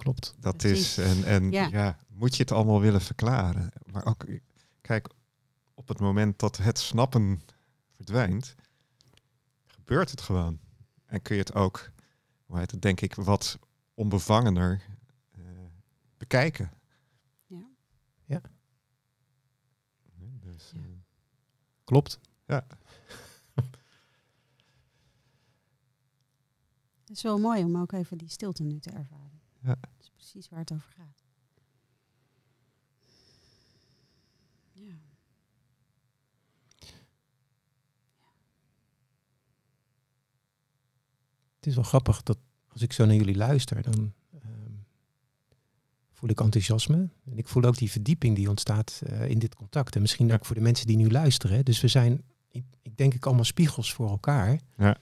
[0.00, 0.34] Klopt.
[0.38, 0.98] Dat Precies.
[0.98, 1.68] is, en, en Ja.
[1.70, 1.98] ja.
[2.08, 3.70] moet je het allemaal willen verklaren.
[3.92, 4.24] Maar ook,
[4.80, 5.08] kijk,
[5.74, 7.42] op het moment dat het snappen
[7.96, 8.54] verdwijnt,
[9.66, 10.58] gebeurt het gewoon.
[11.06, 11.90] En kun je het ook,
[12.46, 13.58] hoe heet het, denk ik, wat
[13.94, 14.82] onbevangener
[16.30, 16.70] bekijken.
[17.46, 17.68] Ja.
[18.24, 18.40] Ja.
[20.40, 20.80] Dus, Ja.
[20.80, 20.86] eh,
[21.84, 22.18] Klopt.
[27.04, 29.40] Het is wel mooi om ook even die stilte nu te ervaren.
[29.60, 29.74] Ja.
[29.80, 31.24] Dat is precies waar het over gaat.
[34.72, 34.94] Ja.
[41.56, 42.38] Het is wel grappig dat
[42.68, 44.14] als ik zo naar jullie luister, dan
[46.20, 47.08] voel ik enthousiasme.
[47.24, 49.94] En ik voel ook die verdieping die ontstaat eh, in dit contact.
[49.94, 50.34] En misschien Ja.
[50.34, 51.64] ook voor de mensen die nu luisteren.
[51.64, 54.60] Dus we zijn, ik, ik denk ik, allemaal spiegels voor elkaar.
[54.76, 54.96] Ja.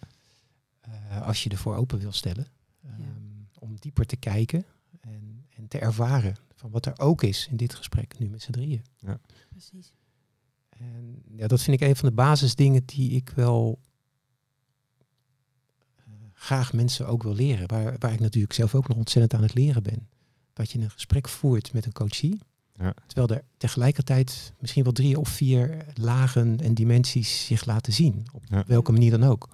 [0.81, 2.47] Eh, als je ervoor open wil stellen.
[2.85, 2.97] Ehm,
[3.59, 4.65] Om dieper te kijken
[5.01, 8.51] en, en te ervaren van wat er ook is in dit gesprek nu met z'n
[8.53, 8.83] drieën.
[9.49, 9.93] Precies.
[10.69, 13.79] En ja, dat vind ik een van de basisdingen die ik wel
[15.97, 16.05] eh,
[16.35, 17.69] graag mensen ook wil leren.
[17.69, 20.09] Waar, waar ik natuurlijk zelf ook nog ontzettend aan het leren ben.
[20.59, 22.39] Dat je een gesprek voert met een coachie.
[22.79, 22.95] Ja.
[23.07, 28.27] Terwijl er tegelijkertijd misschien wel drie of vier lagen en dimensies zich laten zien.
[28.33, 28.65] Op Ja.
[28.67, 29.49] welke manier dan ook.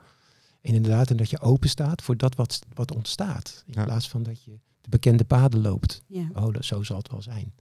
[0.61, 3.63] En inderdaad, en dat je open staat voor dat wat, wat ontstaat.
[3.67, 3.85] In Ja.
[3.85, 6.03] plaats van dat je de bekende paden loopt.
[6.07, 6.29] Ja.
[6.35, 7.53] Oh, dat, zo zal het wel zijn.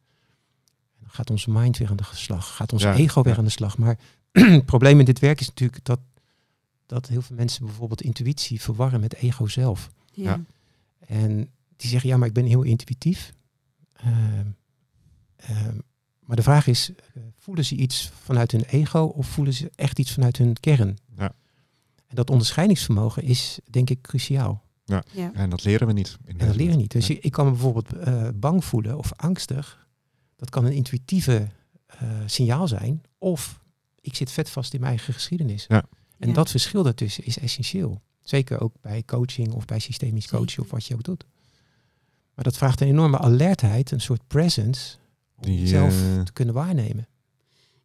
[0.96, 3.38] En dan gaat onze mind weer aan de slag, gaat ons Ja, ego weer ja.
[3.40, 3.78] aan de slag.
[3.78, 3.98] Maar
[4.32, 6.00] het probleem in dit werk is natuurlijk dat,
[6.86, 9.90] dat heel veel mensen bijvoorbeeld intuïtie verwarren met ego zelf.
[10.14, 10.24] Ja.
[10.24, 10.42] Ja.
[11.08, 11.50] En
[11.84, 13.34] die zeggen, ja, maar ik ben heel intuïtief.
[13.94, 14.48] Ehm,
[15.36, 15.78] ehm,
[16.20, 20.00] maar de vraag is, eh, voelen ze iets vanuit hun ego of voelen ze echt
[20.00, 20.98] iets vanuit hun kern?
[21.18, 21.36] Ja.
[22.08, 24.62] En dat onderscheidingsvermogen is, denk ik, cruciaal.
[24.86, 25.04] Ja.
[25.34, 26.18] En dat leren we niet.
[26.26, 26.92] In En dat leer je niet.
[26.92, 29.88] Dus ik, ik kan me bijvoorbeeld eh, bang voelen of angstig.
[30.36, 31.48] Dat kan een intuïtieve
[31.86, 33.02] eh, signaal zijn.
[33.18, 33.60] Of
[34.02, 35.66] ik zit vet vast in mijn eigen geschiedenis.
[35.68, 35.84] Ja.
[36.18, 36.34] En Ja.
[36.34, 38.02] dat verschil daartussen is essentieel.
[38.22, 40.64] Zeker ook bij coaching of bij systemisch coachen Zeker.
[40.64, 41.26] of wat je ook doet.
[42.36, 44.98] Maar dat vraagt een enorme alertheid, een soort presence.
[45.36, 45.94] Om jezelf
[46.24, 47.08] te kunnen waarnemen.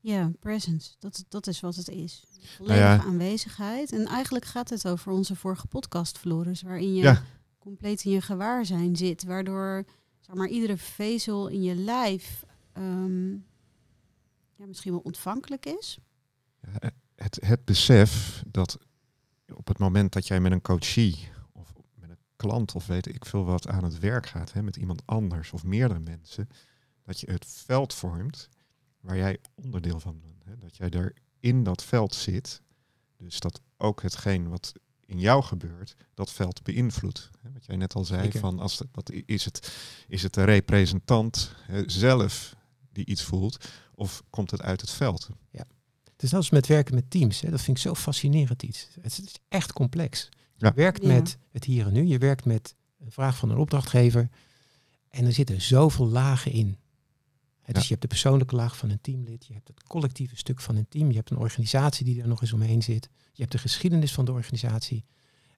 [0.00, 0.90] Ja, presence.
[0.98, 2.24] Dat, dat is wat het is.
[2.56, 3.04] Volledige Nou ja.
[3.04, 3.92] aanwezigheid.
[3.92, 7.22] En eigenlijk gaat het over onze vorige podcast, Floris, waarin je Ja.
[7.58, 9.24] compleet in je gewaarzijn zit.
[9.24, 9.84] Waardoor
[10.20, 13.30] zeg maar, iedere vezel in je lijf ehm,
[14.56, 15.98] ja, misschien wel ontvankelijk is.
[16.80, 18.78] Ja, het, het besef dat
[19.54, 21.28] op het moment dat jij met een coachie
[22.38, 25.64] klant of weet ik veel wat aan het werk gaat, hè, met iemand anders of
[25.64, 26.48] meerdere mensen,
[27.02, 28.48] dat je het veld vormt
[29.00, 30.44] waar jij onderdeel van bent.
[30.44, 32.62] Hè, dat jij daar in dat veld zit.
[33.16, 34.72] Dus dat ook hetgeen wat
[35.06, 37.30] in jou gebeurt, dat veld beïnvloedt.
[37.52, 38.40] Wat jij net al zei, Zeker.
[38.40, 39.72] van als wat is, het,
[40.08, 42.56] is het de representant hè, zelf
[42.92, 45.28] die iets voelt, of komt het uit het veld?
[46.18, 47.40] Het is zelfs met werken met teams.
[47.40, 47.50] Hè.
[47.50, 48.88] Dat vind ik zo fascinerend iets.
[49.00, 50.28] Het is echt complex.
[50.58, 50.68] Ja.
[50.68, 51.08] Je werkt Ja.
[51.14, 52.04] met het hier en nu.
[52.06, 54.28] Je werkt met een vraag van een opdrachtgever.
[55.08, 56.66] En er zitten zoveel lagen in.
[57.64, 57.80] Dus Ja.
[57.82, 59.46] je hebt de persoonlijke laag van een teamlid.
[59.46, 61.08] Je hebt het collectieve stuk van een team.
[61.10, 63.08] Je hebt een organisatie die er nog eens omheen zit.
[63.32, 65.04] Je hebt de geschiedenis van de organisatie.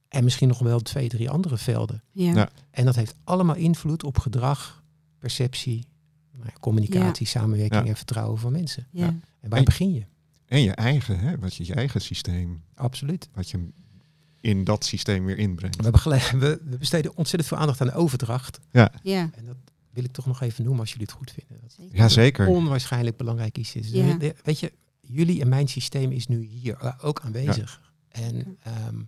[0.09, 2.03] En misschien nog wel twee, drie andere velden.
[2.13, 2.35] Ja.
[2.35, 2.51] Ja.
[2.71, 4.83] En dat heeft allemaal invloed op gedrag,
[5.19, 5.87] perceptie,
[6.33, 7.89] nou ja, communicatie, samenwerking Ja.
[7.89, 8.87] en vertrouwen van mensen.
[8.93, 10.05] En waar En- begin je?
[10.47, 13.29] En je eigen, hè, wat je, je eigen systeem, Absoluut.
[13.35, 13.69] wat je
[14.41, 15.83] in dat systeem weer inbrengt.
[15.85, 18.59] We, begele- we, we besteden ontzettend veel aandacht aan de overdracht.
[18.71, 18.93] ja.
[19.03, 19.57] En dat
[19.91, 21.57] wil ik toch nog even noemen als jullie het goed vinden.
[21.63, 21.97] Dat Zeker.
[21.97, 22.47] Ja, zeker.
[22.47, 23.91] onwaarschijnlijk belangrijk iets is.
[23.91, 24.15] Ja.
[24.15, 27.81] De- Weet je, jullie en mijn systeem is nu hier eh, ook aanwezig.
[28.09, 28.99] En ehm,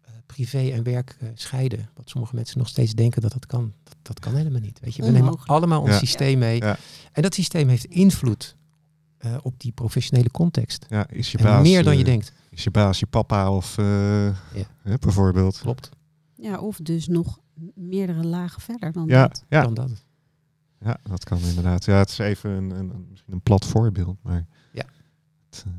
[0.00, 1.88] eh, privé en werk eh, scheiden.
[1.94, 3.72] Wat sommige mensen nog steeds denken dat dat kan.
[3.84, 4.80] Dat, dat kan helemaal niet.
[4.80, 5.98] Weet je, we nemen allemaal ons Ja.
[5.98, 6.58] systeem mee.
[6.60, 6.78] Ja.
[7.12, 8.56] En dat systeem heeft invloed
[9.32, 10.86] eh, op die professionele context.
[10.88, 12.32] Ja, is je En baas, meer dan eh, je denkt.
[12.50, 13.84] Is je baas je papa of eh,
[14.82, 15.58] hè, bijvoorbeeld?
[15.58, 15.88] Klopt.
[16.34, 17.38] ja, of dus nog
[17.74, 19.44] meerdere lagen verder dan Ja, dat.
[19.48, 19.90] ja, Dan dat.
[20.80, 21.84] ja, dat kan inderdaad.
[21.84, 24.46] Ja, het is even een, een, een- misschien een plat voorbeeld, maar...
[24.72, 24.84] Ja.
[25.50, 25.72] Het, eh,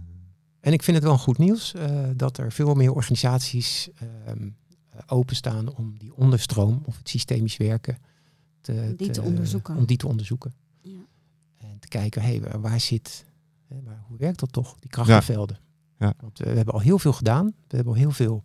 [0.59, 4.49] En ik vind het wel een goed nieuws eh, dat er veel meer organisaties ehm,
[4.89, 7.97] eh, openstaan om die onderstroom of het systemisch werken
[8.61, 9.75] te, Om die te onderzoeken.
[9.75, 10.53] Om die te onderzoeken.
[10.81, 10.99] Ja.
[11.57, 13.25] En te kijken, hey, waar, waar zit,
[13.67, 15.59] hè, waar, hoe werkt dat toch, die krachtenvelden?
[15.97, 16.13] Ja.
[16.21, 17.45] Want we hebben al heel veel gedaan.
[17.45, 18.43] We hebben al heel veel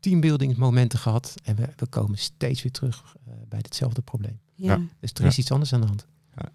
[0.00, 1.34] teambuildingsmomenten gehad.
[1.42, 4.40] En we, we komen steeds weer terug eh, bij hetzelfde probleem.
[4.54, 4.80] Ja.
[5.00, 5.26] Dus er Ja.
[5.28, 6.06] is iets anders aan de hand.
[6.36, 6.48] Ja,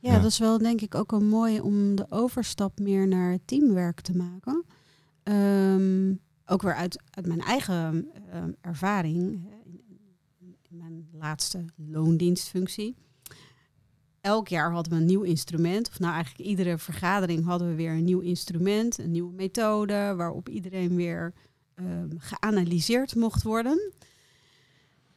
[0.00, 0.18] Ja.
[0.20, 4.16] dat is wel denk ik ook een mooi om de overstap meer naar teamwerk te
[4.16, 4.64] maken.
[5.22, 6.14] Ehm,
[6.46, 9.48] ook weer uit, uit mijn eigen ehm, ervaring,
[10.70, 12.96] in mijn laatste loondienstfunctie.
[14.20, 17.92] Elk jaar hadden we een nieuw instrument, of nou eigenlijk iedere vergadering hadden we weer
[17.92, 21.34] een nieuw instrument, een nieuwe methode, waarop iedereen weer
[21.74, 23.92] ehm, geanalyseerd mocht worden.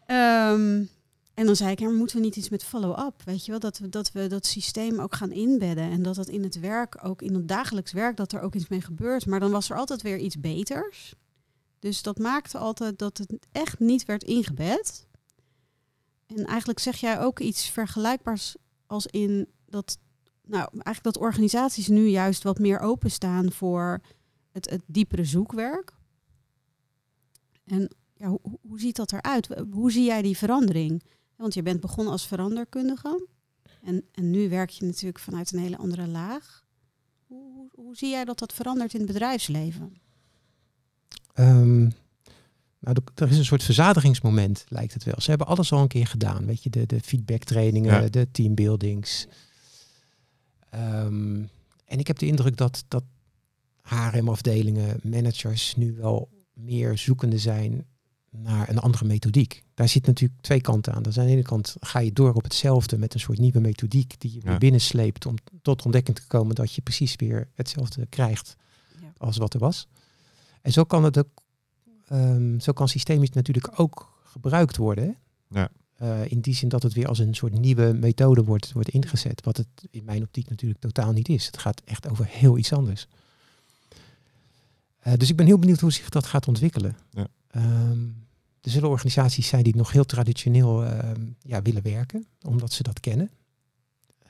[0.05, 0.83] Ehm,
[1.33, 3.21] en dan zei ik, ja, moeten we niet iets met follow-up?
[3.25, 5.91] Weet je wel, dat we, dat we dat systeem ook gaan inbedden.
[5.91, 8.67] En dat dat in het werk, ook in het dagelijks werk, dat er ook iets
[8.67, 9.25] mee gebeurt.
[9.25, 11.13] Maar dan was er altijd weer iets beters.
[11.79, 15.07] Dus dat maakte altijd dat het echt niet werd ingebed.
[16.27, 18.55] En eigenlijk zeg jij ook iets vergelijkbaars
[18.91, 19.97] als in dat,
[20.45, 24.01] nou, eigenlijk dat organisaties nu juist wat meer openstaan voor
[24.51, 25.93] het, het diepere zoekwerk.
[27.63, 29.47] En ja, hoe, hoe ziet dat eruit?
[29.71, 31.03] Hoe zie jij die verandering?
[31.35, 33.27] Want je bent begonnen als veranderkundige.
[33.81, 36.65] En, en nu werk je natuurlijk vanuit een hele andere laag.
[37.27, 39.95] Hoe, hoe, zie jij dat dat verandert in het bedrijfsleven?
[41.33, 41.89] Ehm,
[42.81, 45.15] nou, er is een soort verzadigingsmoment, lijkt het wel.
[45.21, 46.45] Ze hebben alles al een keer gedaan.
[46.45, 48.09] Weet je, de, de feedbacktrainingen, Ja.
[48.09, 49.27] de teambuildings.
[50.69, 51.43] Ehm,
[51.85, 53.03] en ik heb de indruk dat, dat
[53.81, 57.85] HRM-afdelingen, managers nu wel meer zoekende zijn
[58.29, 59.63] naar een andere methodiek.
[59.73, 61.03] Daar zit natuurlijk twee kanten aan.
[61.03, 64.19] Dus aan de ene kant ga je door op hetzelfde met een soort nieuwe methodiek
[64.19, 64.49] die je Ja.
[64.49, 68.55] weer binnensleept om tot ontdekking te komen dat je precies weer hetzelfde krijgt
[69.01, 69.13] Ja.
[69.17, 69.87] als wat er was.
[70.61, 71.29] En zo kan het ook,
[72.11, 75.17] ehm, zo kan systemisch natuurlijk ook gebruikt worden.
[75.49, 75.69] Ja.
[75.95, 79.43] Eh, in die zin dat het weer als een soort nieuwe methode wordt, wordt ingezet.
[79.43, 81.45] Wat het in mijn optiek natuurlijk totaal niet is.
[81.45, 83.07] Het gaat echt over heel iets anders.
[84.99, 86.97] Eh, dus ik ben heel benieuwd hoe zich dat gaat ontwikkelen.
[87.11, 87.27] Ja.
[87.47, 88.03] Ehm,
[88.61, 92.99] er zullen organisaties zijn die nog heel traditioneel ehm, ja, willen werken, omdat ze dat
[92.99, 93.29] kennen.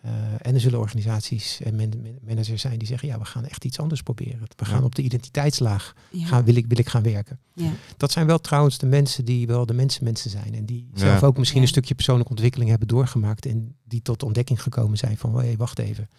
[0.02, 0.12] Eh,
[0.42, 3.66] en er zullen organisaties en man- man- managers zijn die zeggen, ja, we gaan echt
[3.66, 4.40] iets anders proberen.
[4.56, 4.84] We gaan Ja.
[4.86, 6.26] op de identiteitslaag Ja.
[6.26, 7.40] gaan, wil, ik, wil ik gaan werken.
[7.54, 7.72] ja.
[7.98, 10.54] Dat zijn wel trouwens de mensen die wel de mensen mensen zijn.
[10.56, 11.00] En die Ja.
[11.00, 11.66] zelf ook misschien Ja.
[11.66, 13.46] een stukje persoonlijke ontwikkeling hebben doorgemaakt.
[13.46, 16.10] En die tot ontdekking gekomen zijn van, hé, wacht even.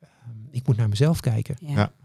[0.00, 0.08] Ehm,
[0.50, 1.56] ik moet naar mezelf kijken.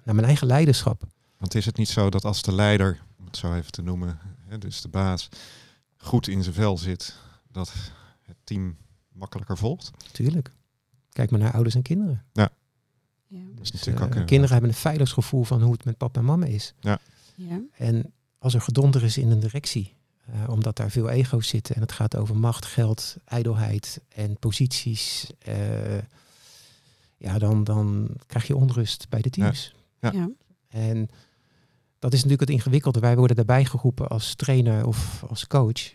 [0.04, 1.04] Naar mijn eigen leiderschap.
[1.38, 4.19] Want is het niet zo dat als de leider, om het zo even te noemen,
[4.47, 5.30] hè, dus de baas,
[5.97, 7.15] goed in zijn vel zit,
[7.51, 7.71] dat
[8.21, 8.78] het team
[9.13, 9.91] makkelijker volgt?
[10.12, 10.51] Tuurlijk.
[11.15, 12.23] Kijk maar naar ouders en kinderen.
[12.34, 12.49] Ja.
[13.28, 15.97] Dat is Dus, natuurlijk eh, ook een- kinderen hebben een veiligheidsgevoel van hoe het met
[15.97, 16.73] papa en mama is.
[16.80, 16.99] Ja.
[17.71, 19.93] En als er gedonder is in een directie,
[20.25, 25.30] eh, omdat daar veel ego's zitten en het gaat over macht, geld, ijdelheid en posities,
[25.39, 25.97] eh,
[27.17, 29.75] ja, dan, dan krijg je onrust bij de teams.
[29.99, 30.12] Ja.
[30.13, 30.30] Ja.
[30.67, 31.10] En
[31.99, 32.99] dat is natuurlijk het ingewikkelde.
[32.99, 35.93] Wij worden daarbij geroepen als trainer of als coach.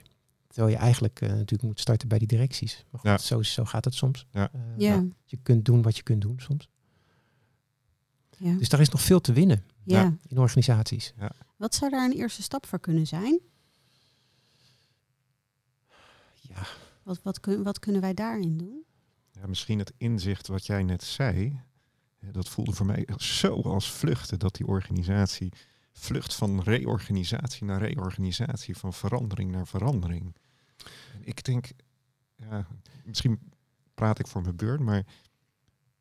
[0.61, 2.85] Terwijl je eigenlijk eh, natuurlijk moet starten bij die directies.
[2.91, 3.19] Maar goed, Ja.
[3.19, 4.27] zo, zo gaat het soms.
[4.31, 4.53] Ja.
[4.53, 5.05] Eh, Ja.
[5.25, 6.69] Je kunt doen wat je kunt doen soms.
[8.37, 8.55] Ja.
[8.55, 10.17] Dus daar is nog veel te winnen ja.
[10.27, 11.13] in organisaties.
[11.57, 13.41] Wat zou daar een eerste stap voor kunnen zijn?
[16.41, 16.67] Ja,
[17.03, 18.85] Wat, wat, kun, wat kunnen wij daarin doen?
[19.33, 21.61] Ja, misschien het inzicht wat jij net zei,
[22.19, 25.53] hè, dat voelde voor mij zo als vluchten, dat die organisatie
[25.93, 30.35] vlucht van reorganisatie naar reorganisatie, van verandering naar verandering.
[31.21, 31.71] Ik denk,
[32.37, 32.67] ja,
[33.05, 33.53] misschien
[33.95, 35.05] praat ik voor mijn beurt, maar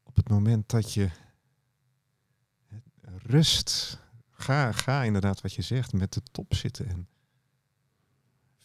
[0.03, 1.09] op het moment dat je
[3.03, 3.99] rust,
[4.31, 7.07] ga, ga inderdaad wat je zegt, met de top zitten en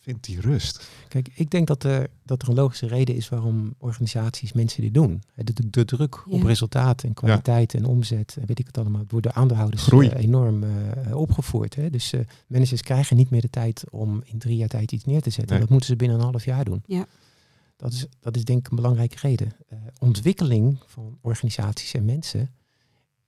[0.05, 0.89] vind die rust.
[1.09, 4.95] Kijk, ik denk dat er, dat er een logische reden is waarom organisaties mensen dit
[4.95, 5.23] doen.
[5.35, 6.47] De, de, de druk op Ja.
[6.47, 10.09] resultaat en kwaliteit en omzet, en weet ik het allemaal, wordt door aandeelhouders Groei.
[10.09, 11.75] eh, enorm eh, opgevoerd.
[11.75, 11.91] Hè?
[11.91, 15.23] Dus eh, managers krijgen niet meer de tijd om in drie jaar tijd iets neer
[15.23, 15.51] te zetten.
[15.51, 15.61] Nee.
[15.61, 16.83] Dat moeten ze binnen een half jaar doen.
[16.87, 17.07] Ja.
[17.77, 19.53] Dat is, dat is denk ik een belangrijke reden.
[19.69, 22.51] Eh, ontwikkeling van organisaties en mensen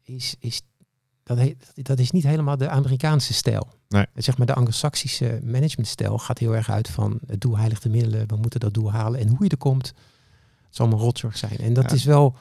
[0.03, 0.63] is, is,
[1.23, 3.69] dat, he- dat is niet helemaal de Amerikaanse stijl.
[3.89, 4.07] Nee.
[4.15, 8.29] Zeg maar de Anglo-Saxische managementstijl gaat heel erg uit van het doel heiligt de middelen,
[8.29, 11.59] we moeten dat doel halen en hoe je er komt, het zal een rotzorg zijn.
[11.59, 11.97] En dat Ja.
[11.97, 12.37] is wel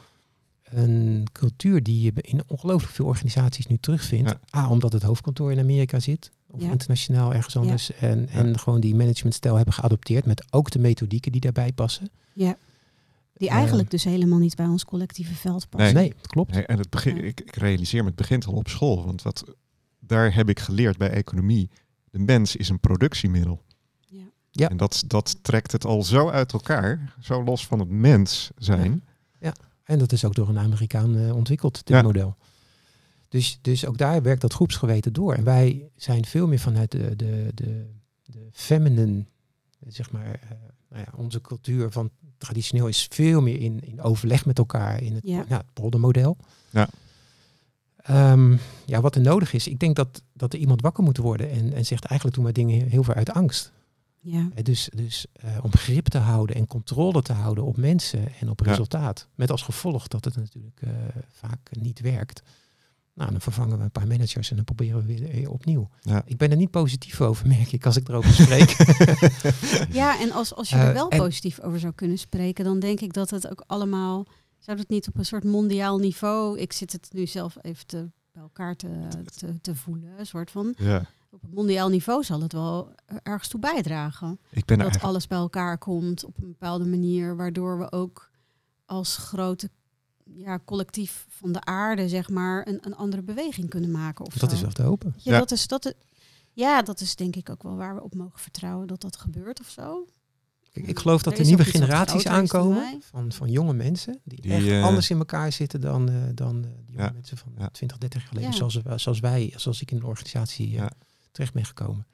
[0.64, 4.36] een cultuur die je in ongelooflijk veel organisaties nu terugvindt.
[4.52, 4.60] Ja.
[4.60, 6.72] A, omdat het hoofdkantoor in Amerika zit, of Ja.
[6.72, 7.92] internationaal ergens anders.
[7.94, 12.10] En, en gewoon die managementstijl hebben geadopteerd met ook de methodieken die daarbij passen.
[12.34, 12.58] Ja.
[13.34, 15.94] Die Eh, eigenlijk dus helemaal niet bij ons collectieve veld passen.
[15.96, 16.14] Nee.
[16.22, 16.52] Klopt.
[16.54, 17.22] Nee, en het begin, Ja.
[17.22, 19.06] ik, ik realiseer me, het begint al op school.
[19.06, 19.44] Want wat,
[20.08, 21.70] daar heb ik geleerd bij economie.
[22.10, 23.64] De mens is een productiemiddel.
[24.08, 24.24] Ja.
[24.52, 24.70] Ja.
[24.70, 29.04] En dat, dat trekt het al zo uit elkaar, zo los van het mens zijn.
[29.84, 32.02] En dat is ook door een Amerikaan eh, ontwikkeld, dit Ja.
[32.02, 32.36] model.
[33.30, 35.34] Dus, dus ook daar werkt dat groepsgeweten door.
[35.34, 37.86] En wij zijn veel meer vanuit de, de, de,
[38.24, 39.26] de feminine,
[39.88, 40.50] zeg maar, eh,
[40.90, 45.14] nou ja, onze cultuur van traditioneel is veel meer in, in overleg met elkaar, in
[45.16, 45.36] het, Ja.
[45.36, 46.38] nou, het poldermodel.
[46.70, 46.90] Ja.
[48.06, 51.52] Ehm, ja, wat er nodig is, ik denk dat, dat er iemand wakker moet worden
[51.52, 53.72] en, en zegt eigenlijk doen wij dingen heel veel uit angst.
[54.20, 54.50] Ja.
[54.64, 58.60] Dus, dus eh, om grip te houden en controle te houden op mensen en op
[58.60, 58.70] Ja.
[58.70, 59.28] resultaat.
[59.36, 60.90] Met als gevolg dat het natuurlijk eh,
[61.32, 62.42] vaak niet werkt.
[63.14, 65.90] Nou, dan vervangen we een paar managers en dan proberen we weer opnieuw.
[66.02, 66.22] Ja.
[66.26, 68.76] Ik ben er niet positief over, merk ik, als ik erover spreek.
[70.00, 73.00] Ja, en als, als je Eh, er wel positief over zou kunnen spreken, dan denk
[73.00, 74.26] ik dat het ook allemaal.
[74.60, 76.60] Zou het niet op een soort mondiaal niveau.
[76.60, 80.20] Ik zit het nu zelf even te, bij elkaar te, te, te voelen.
[80.20, 80.74] Een soort van.
[80.78, 81.06] Ja.
[81.30, 84.40] Op een mondiaal niveau zal het wel ergens toe bijdragen.
[84.50, 85.04] Ik ben dat eigenlijk...
[85.04, 88.30] alles bij elkaar komt op een bepaalde manier, waardoor we ook
[88.86, 89.70] als grote
[90.24, 94.26] ja, collectief van de aarde, zeg maar, een, een andere beweging kunnen maken.
[94.26, 94.56] Of Dat zo.
[94.56, 95.14] is wel te hopen.
[95.18, 95.40] Ja, Ja.
[95.40, 95.94] Dat is, dat
[96.54, 99.60] ja, dat is denk ik ook wel waar we op mogen vertrouwen dat dat gebeurt
[99.60, 100.06] of zo.
[100.76, 104.52] Kijk, ik geloof dat Er er nieuwe generaties aankomen van, van jonge mensen die, Die,
[104.54, 107.12] echt eh, anders in elkaar zitten dan, eh, dan eh, die jonge Ja.
[107.14, 107.70] mensen van Ja.
[107.70, 108.50] 20, 30 jaar geleden.
[108.52, 108.56] Ja.
[108.58, 110.90] Zoals, we- zoals wij, zoals ik in de organisatie Ja.
[111.32, 112.08] terecht ben gekomen.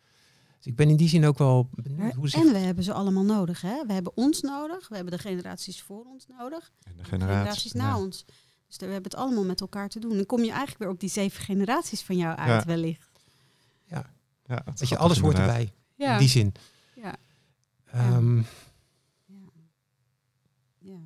[0.58, 2.30] Dus ik ben in die zin ook wel benieuwd hoe.
[2.32, 3.62] En we hebben ze allemaal nodig.
[3.62, 3.86] Hè?
[3.88, 7.36] We hebben ons nodig, we hebben de generaties voor ons nodig, En de de generatie.
[7.38, 7.97] generaties na ja.
[8.00, 8.26] ons.
[8.67, 10.15] Dus we hebben het allemaal met elkaar te doen.
[10.15, 12.65] Dan kom je eigenlijk weer op die zeven generaties van jou uit, Ja.
[12.67, 13.10] wellicht.
[13.86, 15.71] Ja, dat is Weet je, alles hoort erbij.
[15.95, 16.13] Ja.
[16.13, 16.54] In die zin.
[16.95, 17.15] Ja.
[17.91, 18.43] Ehm, Ja.
[20.80, 20.99] ja.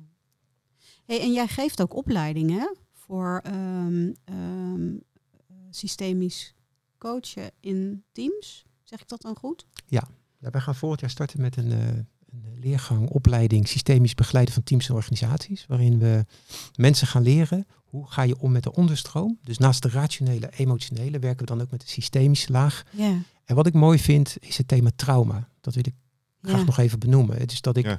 [1.04, 4.94] Hey, en jij geeft ook opleidingen voor ehm, ehm,
[5.46, 6.54] eh, systemisch
[6.98, 8.64] coachen in teams.
[8.84, 9.66] Zeg ik dat dan goed?
[9.86, 14.62] ja, wij gaan volgend jaar starten met een, eh, een leergang, opleiding, systemisch begeleiden van
[14.62, 15.66] teams en organisaties.
[15.66, 16.24] Waarin we
[16.76, 19.38] mensen gaan leren hoe ga je om met de onderstroom.
[19.42, 22.82] Dus naast de rationele, emotionele werken we dan ook met de systemische laag.
[22.90, 23.22] Ja.
[23.44, 25.48] En wat ik mooi vind is het thema trauma.
[25.60, 25.94] Dat wil ik
[26.46, 26.64] graag Ja.
[26.66, 27.46] nog even benoemen.
[27.46, 27.98] Dus dat ik, Ja.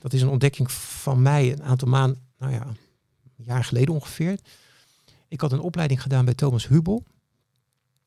[0.00, 4.38] dat is een ontdekking van mij een aantal maanden, nou ja, een jaar geleden ongeveer.
[5.28, 7.04] Ik had een opleiding gedaan bij Thomas Hubel.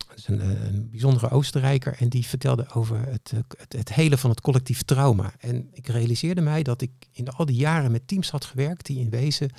[0.08, 3.94] Dat is een, eh, een bijzondere Oostenrijker en die vertelde over het, eh, het, het
[3.94, 5.34] hele van het collectief trauma.
[5.40, 9.00] En ik realiseerde mij dat ik in al die jaren met teams had gewerkt die
[9.00, 9.50] in wezen,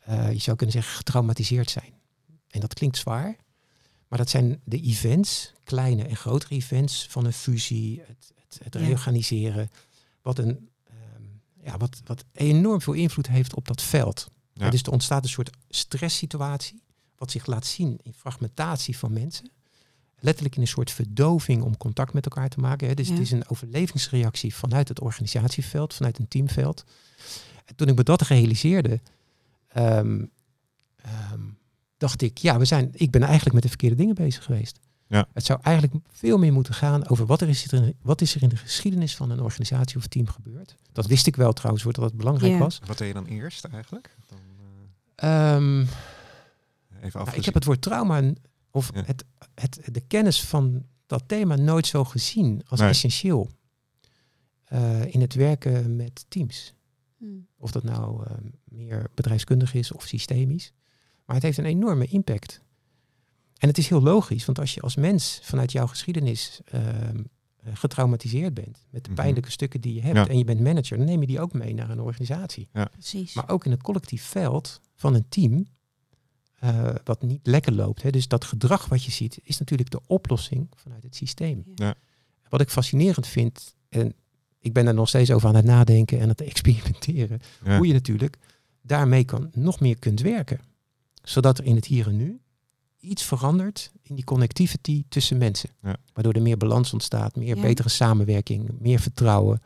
[0.00, 1.92] eh, je zou kunnen zeggen, getraumatiseerd zijn.
[2.48, 3.36] En dat klinkt zwaar,
[4.08, 8.74] maar dat zijn de events, kleine en grotere events van een fusie, het, het, het
[8.74, 8.80] Ja.
[8.80, 9.70] reorganiseren,
[10.22, 11.22] wat, een, ehm,
[11.64, 14.30] ja, wat, wat enorm veel invloed heeft op dat veld.
[14.52, 14.70] Ja.
[14.70, 16.82] Dus er ontstaat een soort stresssituatie,
[17.16, 19.50] wat zich laat zien in fragmentatie van mensen.
[20.20, 22.88] Letterlijk in een soort verdoving om contact met elkaar te maken.
[22.88, 22.94] Hè.
[22.94, 23.12] Dus Ja.
[23.12, 26.84] het is een overlevingsreactie vanuit het organisatieveld, vanuit een teamveld.
[27.64, 29.00] En toen ik me dat realiseerde,
[29.68, 30.24] ehm,
[30.96, 31.40] ehm,
[31.96, 34.78] dacht ik, ja, we zijn, ik ben eigenlijk met de verkeerde dingen bezig geweest.
[35.08, 35.28] Ja.
[35.32, 38.42] Het zou eigenlijk veel meer moeten gaan over wat, er is, er, wat is er
[38.42, 40.74] in de geschiedenis van een organisatie of team gebeurd.
[40.92, 42.58] Dat wist ik wel trouwens, dat dat belangrijk Ja.
[42.58, 42.80] was.
[42.86, 44.16] Wat deed je dan eerst eigenlijk?
[44.26, 44.38] Dan,
[45.14, 45.80] eh, Ehm,
[47.00, 48.32] even nou, ik heb het woord trauma
[48.70, 49.02] of Ja.
[49.06, 52.88] het, het, de kennis van dat thema nooit zo gezien als Nee.
[52.88, 53.50] essentieel
[54.64, 56.74] eh, in het werken met teams.
[57.18, 57.24] Hm.
[57.56, 58.32] Of dat nou eh,
[58.64, 60.72] meer bedrijfskundig is of systemisch.
[61.24, 62.60] Maar het heeft een enorme impact.
[63.58, 67.22] En het is heel logisch, want als je als mens vanuit jouw geschiedenis ehm,
[67.56, 69.20] eh, getraumatiseerd bent met de Mhm.
[69.20, 70.28] pijnlijke stukken die je hebt Ja.
[70.28, 72.68] en je bent manager, dan neem je die ook mee naar een organisatie.
[72.92, 73.34] Precies.
[73.34, 75.66] Maar ook in het collectief veld van een team,
[76.58, 78.02] eh, wat niet lekker loopt.
[78.02, 78.10] Hè.
[78.10, 81.62] Dus dat gedrag wat je ziet, is natuurlijk de oplossing vanuit het systeem.
[81.74, 81.86] Ja.
[81.86, 81.94] Ja.
[82.48, 84.14] Wat ik fascinerend vind, en
[84.58, 87.76] ik ben er nog steeds over aan het nadenken en het experimenteren, Ja.
[87.76, 88.36] hoe je natuurlijk
[88.82, 90.60] daarmee kan, nog meer kunt werken.
[91.22, 92.40] Zodat er in het hier en nu
[93.00, 95.70] iets verandert in die connectivity tussen mensen.
[95.82, 95.96] Ja.
[96.12, 97.62] Waardoor er meer balans ontstaat, meer Ja.
[97.62, 99.62] betere samenwerking, meer vertrouwen.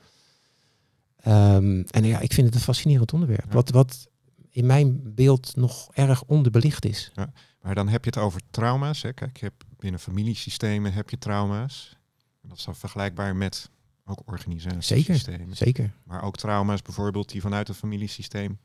[1.17, 3.45] Ehm, en ja, ik vind het een fascinerend onderwerp.
[3.45, 3.53] Ja.
[3.53, 4.07] Wat, wat
[4.51, 7.13] in mijn beeld nog erg onderbelicht is.
[7.61, 9.03] Maar dan heb je het over trauma's.
[9.03, 9.13] Hè.
[9.13, 11.97] Kijk, je hebt binnen familiesystemen heb je trauma's.
[12.43, 13.71] En dat is dan vergelijkbaar met
[14.05, 15.57] ook organisatiesystemen.
[15.57, 15.93] Zeker.
[16.05, 18.59] Maar ook trauma's bijvoorbeeld die vanuit het familiesysteem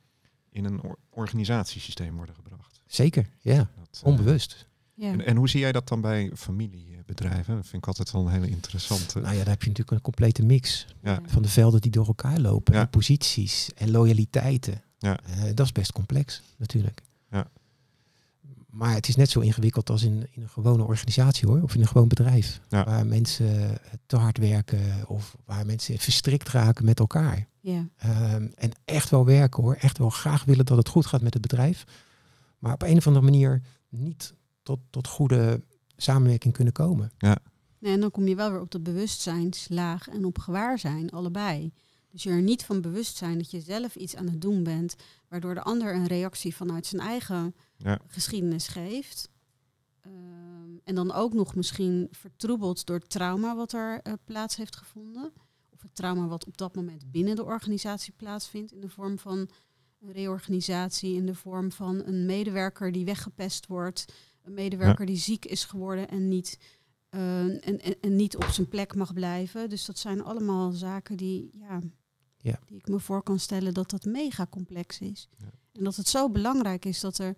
[0.49, 2.77] in een or- organisatiesysteem worden gebracht.
[2.88, 3.56] Zeker, ja.
[3.56, 3.67] Dat,
[4.02, 4.65] eh, Onbewust.
[4.93, 5.12] Ja.
[5.12, 7.56] En, en hoe zie jij dat dan bij familiebedrijven?
[7.56, 9.19] Dat vind ik altijd wel een hele interessante.
[9.19, 11.19] Nou ja, daar heb je natuurlijk een complete mix Ja.
[11.26, 12.73] van de velden die door elkaar lopen.
[12.73, 12.80] Ja.
[12.80, 14.82] En posities en loyaliteiten.
[14.97, 15.19] Ja.
[15.23, 17.02] Eh, dat is best complex, natuurlijk.
[17.32, 17.47] Ja.
[18.69, 21.62] Maar het is net zo ingewikkeld als in, in een gewone organisatie hoor.
[21.62, 22.60] Of in een gewoon bedrijf.
[22.69, 22.84] Ja.
[22.86, 24.80] Waar mensen te hard werken.
[25.08, 27.47] Of waar mensen verstrikt raken met elkaar.
[27.60, 27.88] Ja.
[27.97, 29.76] Ehm, en echt wel werken hoor.
[29.76, 31.84] Echt wel graag willen dat het goed gaat met het bedrijf.
[32.60, 35.63] Maar op een of andere manier niet tot, tot goede
[35.98, 37.12] samenwerking kunnen komen.
[37.80, 41.72] Nee, en dan kom je wel weer op de bewustzijnslaag en op gewaarzijn, allebei.
[42.10, 44.95] Dus je er niet van bewust zijn dat je zelf iets aan het doen bent,
[45.28, 47.99] waardoor de ander een reactie vanuit zijn eigen Ja.
[48.08, 49.30] geschiedenis geeft.
[50.01, 50.14] Ehm,
[50.84, 55.32] en dan ook nog misschien vertroebeld door het trauma wat er eh, plaats heeft gevonden.
[55.70, 59.49] Of het trauma wat op dat moment binnen de organisatie plaatsvindt in de vorm van
[60.12, 65.64] reorganisatie, in de vorm van een medewerker die weggepest wordt, een medewerker die ziek is
[65.66, 66.60] geworden en niet,
[67.10, 69.70] eh, en, en, en niet op zijn plek mag blijven.
[69.70, 71.82] Dus dat zijn allemaal zaken die, ja,
[72.38, 72.60] Ja.
[72.66, 75.28] die ik me voor kan stellen dat dat mega complex is.
[75.38, 75.51] Ja.
[75.72, 77.36] En dat het zo belangrijk is dat er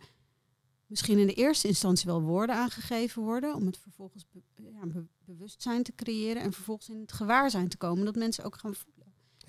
[0.85, 5.07] misschien in de eerste instantie wel woorden aangegeven worden, om het vervolgens be- ja, be-
[5.25, 8.98] bewustzijn te creëren en vervolgens in het gewaarzijn te komen dat mensen ook gaan voelen.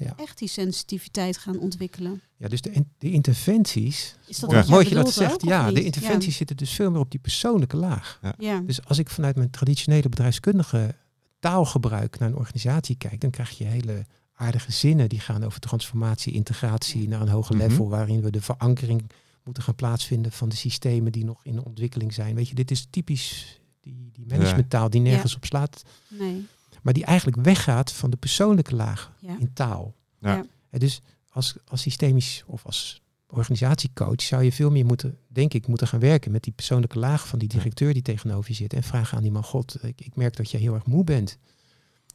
[0.05, 0.13] Ja.
[0.17, 2.21] Echt die sensitiviteit gaan ontwikkelen.
[2.37, 4.17] Ja, dus de, in- de interventies.
[4.27, 5.33] Is dat Mooi dat je dat zegt.
[5.33, 8.21] ook, Ja, de interventies zitten dus veel meer op die persoonlijke laag.
[8.39, 8.61] Ja.
[8.61, 10.95] Dus als ik vanuit mijn traditionele bedrijfskundige
[11.39, 16.33] taalgebruik naar een organisatie kijk, dan krijg je hele aardige zinnen die gaan over transformatie,
[16.33, 17.67] integratie naar een hoger Mhm.
[17.69, 19.11] level, waarin we de verankering
[19.45, 22.35] moeten gaan plaatsvinden van de systemen die nog in de ontwikkeling zijn.
[22.35, 26.47] Weet je, dit is typisch die, die managementtaal die nergens op slaat, Nee.
[26.83, 29.37] Maar die eigenlijk weggaat van de persoonlijke laag Ja.
[29.39, 29.95] in taal.
[30.18, 30.35] Ja.
[30.35, 30.45] Ja.
[30.70, 35.66] En dus als, als systemisch of als organisatiecoach zou je veel meer moeten, denk ik,
[35.66, 38.72] moeten gaan werken met die persoonlijke laag van die directeur die tegenover je zit.
[38.72, 41.39] En vragen aan die man, god, ik, ik merk dat jij heel erg moe bent.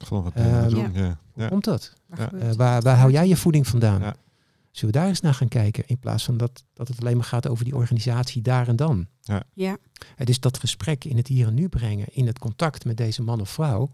[0.09, 0.93] Wat je het Ehm, doen?
[0.93, 1.17] Ja.
[1.31, 1.47] Hoe Ja.
[1.49, 1.93] komt dat?
[2.05, 2.39] Waar, Ja.
[2.49, 4.01] Eh, waar, waar hou jij je voeding vandaan?
[4.01, 4.15] Ja.
[4.71, 5.83] Zullen we daar eens naar gaan kijken?
[5.87, 9.07] In plaats van dat, dat het alleen maar gaat over die organisatie daar en dan.
[9.53, 9.77] Ja,
[10.15, 13.21] Het is dat gesprek in het hier en nu brengen, in het contact met deze
[13.23, 13.91] man of vrouw.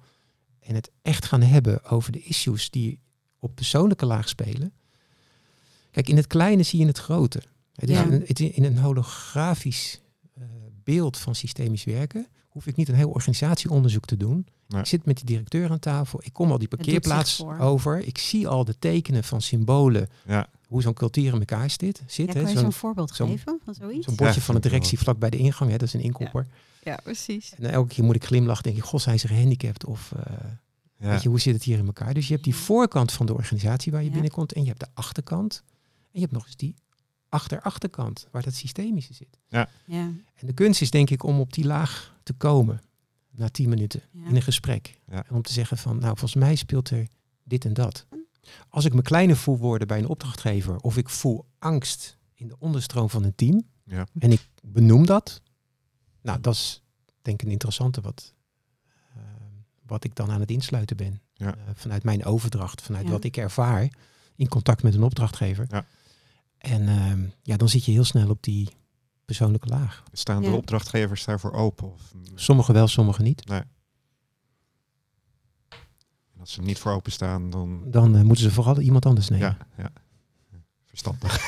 [0.61, 2.99] En het echt gaan hebben over de issues die
[3.39, 4.71] op persoonlijke laag spelen.
[5.91, 7.41] Kijk, in het kleine zie je het grote.
[7.75, 8.05] Het is Ja.
[8.05, 10.01] een, het in een holografisch
[10.33, 10.43] eh,
[10.83, 12.27] beeld van systemisch werken.
[12.49, 14.45] Hoef ik niet een heel organisatieonderzoek te doen.
[14.67, 14.79] Nee.
[14.81, 16.19] Ik zit met die directeur aan tafel.
[16.23, 17.99] Ik kom al die parkeerplaats over.
[17.99, 20.09] Ik zie al de tekenen van symbolen.
[20.27, 20.47] Ja.
[20.67, 22.01] Hoe zo'n cultuur in elkaar zit.
[22.07, 22.43] zit ja hè.
[22.43, 24.05] kan je Zo'n voorbeeld geven van zoiets?
[24.05, 25.71] zo'n bordje Ja, van de directie vlak bij de ingang.
[25.71, 25.77] Hè.
[25.77, 26.47] Dat is een inkopper.
[26.49, 26.55] Ja,
[27.03, 27.53] precies.
[27.55, 29.85] En elke keer moet ik glimlachen, denk ik, god, zijn ze gehandicapt?
[29.85, 30.33] Of eh,
[30.97, 31.09] Ja.
[31.09, 32.13] weet je, hoe zit het hier in elkaar?
[32.13, 34.13] Dus je hebt die voorkant van de organisatie waar je Ja.
[34.13, 35.63] binnenkomt en je hebt de achterkant.
[35.67, 36.75] En je hebt nog eens die
[37.29, 39.37] achter-achterkant, waar dat systemische zit.
[39.47, 42.81] Ja, En de kunst is denk ik om op die laag te komen,
[43.31, 44.25] na tien minuten, ja.
[44.29, 44.99] in een gesprek.
[45.07, 45.23] Ja.
[45.29, 47.07] En om te zeggen van, nou, volgens mij speelt er
[47.43, 48.05] dit en dat.
[48.69, 52.55] Als ik me kleiner voel worden bij een opdrachtgever, of ik voel angst in de
[52.59, 54.07] onderstroom van een team, Ja.
[54.19, 55.41] en ik benoem dat.
[56.21, 56.83] Nou, dat is
[57.21, 58.33] denk ik een interessante wat,
[59.15, 59.21] eh,
[59.85, 61.21] wat ik dan aan het insluiten ben.
[61.33, 61.55] Ja.
[61.55, 63.11] Eh, vanuit mijn overdracht, vanuit Ja.
[63.11, 63.89] wat ik ervaar
[64.35, 65.65] in contact met een opdrachtgever.
[65.69, 65.85] Ja.
[66.57, 68.69] En ehm, ja, dan zit je heel snel op die
[69.25, 70.03] persoonlijke laag.
[70.11, 71.91] Staan de opdrachtgevers daarvoor open?
[71.93, 73.45] Of, Sommigen wel, sommigen niet.
[73.47, 73.61] nee.
[76.33, 77.83] En als ze er niet voor openstaan, dan...
[77.91, 79.57] Dan eh, moeten ze vooral iemand anders nemen.
[79.77, 79.91] Ja, ja.
[80.85, 81.47] Verstandig.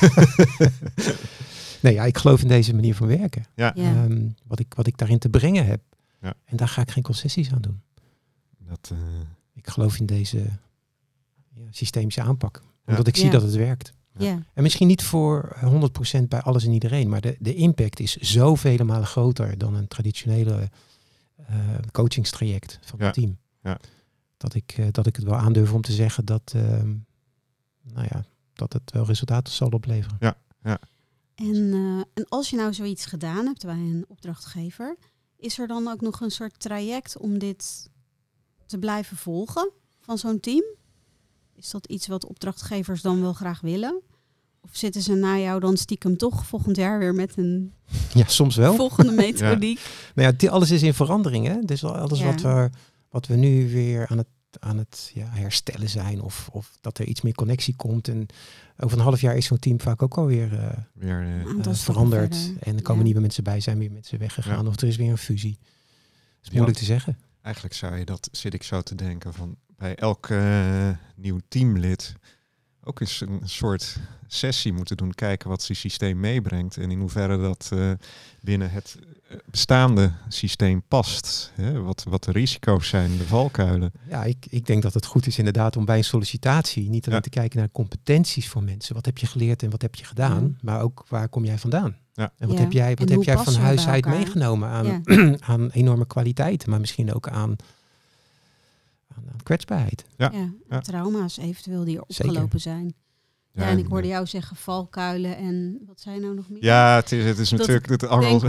[1.84, 3.44] Nee, ja, ik geloof in deze manier van werken.
[3.54, 3.72] Ja.
[3.74, 3.82] Ja.
[4.04, 5.80] Ehm, wat, ik, wat ik daarin te brengen heb.
[6.20, 6.34] Ja.
[6.44, 7.80] En daar ga ik geen concessies aan doen.
[8.58, 8.98] Dat, eh,
[9.54, 10.38] Ik geloof in deze
[11.54, 12.62] ja, systemische aanpak.
[12.86, 13.30] Omdat ik zie Ja.
[13.32, 13.92] dat het werkt.
[14.18, 14.42] ja.
[14.54, 18.84] En misschien niet voor 100% bij alles en iedereen, maar de, de impact is zoveel
[18.84, 20.70] malen groter dan een traditionele
[21.46, 21.56] eh,
[21.92, 23.04] coachingstraject van Ja.
[23.04, 23.38] het team.
[23.62, 23.78] Ja.
[24.36, 26.94] Dat, ik, eh, dat ik het wel aandurf om te zeggen dat, ehm,
[27.82, 30.16] nou ja, dat het wel resultaten zal opleveren.
[31.34, 34.96] En, eh, en als je nou zoiets gedaan hebt bij een opdrachtgever,
[35.36, 37.90] is er dan ook nog een soort traject om dit
[38.66, 39.70] te blijven volgen
[40.00, 40.64] van zo'n team?
[41.54, 44.00] Is dat iets wat opdrachtgevers dan wel graag willen?
[44.60, 47.72] Of zitten ze na jou dan stiekem toch volgend jaar weer met een
[48.14, 48.74] Ja, soms wel.
[48.74, 49.80] volgende methodiek?
[50.14, 51.46] Maar ja, die- alles is in verandering.
[51.46, 51.60] Hè?
[51.60, 52.24] Dus alles Ja.
[52.26, 52.70] wat, we,
[53.08, 54.26] wat we nu weer aan het,
[54.60, 58.08] aan het ja, herstellen zijn, of, of dat er iets meer connectie komt.
[58.08, 58.26] En
[58.78, 60.48] over een half jaar is zo'n team vaak ook alweer
[60.92, 61.20] weer...
[61.22, 62.34] eh, eh, stappen veranderd.
[62.60, 63.04] En er komen Ja.
[63.04, 64.68] nieuwe mensen bij, zijn weer mensen weggegaan, Ja.
[64.68, 65.58] of er is weer een fusie.
[65.60, 66.52] Dat is Ja.
[66.52, 67.18] moeilijk te zeggen.
[67.42, 72.14] Eigenlijk zou je dat, zit ik zo te denken, van bij elk eh, nieuw teamlid
[72.86, 73.96] ook eens een soort
[74.26, 75.14] sessie moeten doen.
[75.14, 77.90] Kijken wat zijn systeem meebrengt en in hoeverre dat eh,
[78.40, 78.96] binnen het
[79.50, 81.52] bestaande systeem past.
[81.54, 81.80] Hè?
[81.82, 83.92] Wat, wat de risico's zijn, de valkuilen.
[84.08, 87.16] Ja, ik, ik denk dat het goed is inderdaad om bij een sollicitatie niet alleen
[87.16, 87.22] Ja.
[87.24, 88.94] te kijken naar competenties van mensen.
[88.94, 90.42] Wat heb je geleerd en wat heb je gedaan?
[90.44, 90.56] Ja.
[90.62, 91.96] Maar ook waar kom jij vandaan?
[92.12, 92.32] Ja.
[92.38, 92.62] En wat Ja.
[92.62, 95.36] heb jij, wat heb jij van huis uit meegenomen aan, Ja.
[95.52, 97.56] aan enorme kwaliteiten, maar misschien ook aan,
[99.16, 100.04] aan, aan kwetsbaarheid?
[100.16, 100.30] Ja.
[100.32, 100.80] Ja, Ja.
[100.80, 102.30] trauma's eventueel die er Zeker.
[102.30, 102.94] opgelopen zijn.
[103.52, 106.64] Ja, en ik hoorde jou zeggen valkuilen en wat zei je nou nog meer?
[106.64, 108.42] Ja, het is, het is Dat natuurlijk het angel.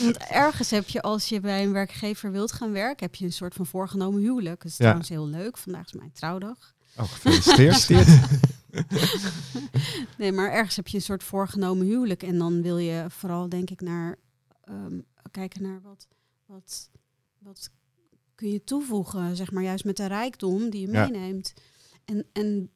[0.00, 3.32] Want ergens heb je, als je bij een werkgever wilt gaan werken, heb je een
[3.32, 4.62] soort van voorgenomen huwelijk.
[4.62, 4.78] Dat is Ja.
[4.78, 5.56] trouwens heel leuk.
[5.58, 6.74] Vandaag is mijn trouwdag.
[6.96, 8.18] Oh, gefeliciteerd.
[10.18, 12.22] Nee, maar ergens heb je een soort voorgenomen huwelijk.
[12.22, 14.18] En dan wil je vooral, denk ik, naar
[14.64, 14.98] ehm,
[15.30, 16.06] kijken naar wat,
[16.46, 16.90] wat,
[17.38, 17.70] wat
[18.34, 21.08] kun je toevoegen, zeg maar, juist met de rijkdom die je Ja.
[21.08, 21.52] meeneemt.
[22.04, 22.70] En, en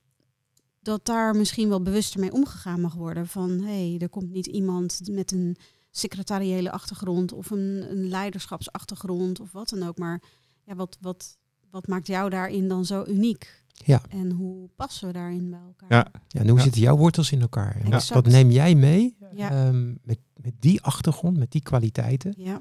[0.83, 3.27] dat daar misschien wel bewuster mee omgegaan mag worden.
[3.27, 5.57] Van hé, hey, er komt niet iemand met een
[5.91, 9.99] secretariële achtergrond of een, een leiderschapsachtergrond of wat dan ook.
[9.99, 10.23] Maar
[10.65, 11.39] ja, wat, wat,
[11.71, 13.59] wat maakt jou daarin dan zo uniek?
[13.85, 14.01] Ja.
[14.09, 15.89] En hoe passen we daarin bij elkaar?
[15.93, 16.07] Ja.
[16.29, 16.63] Ja, en hoe Ja.
[16.65, 17.77] zitten jouw wortels in elkaar?
[17.77, 19.51] En wat, neem jij mee Ja.
[19.51, 22.61] ehm, met, met die achtergrond, met die kwaliteiten, Ja,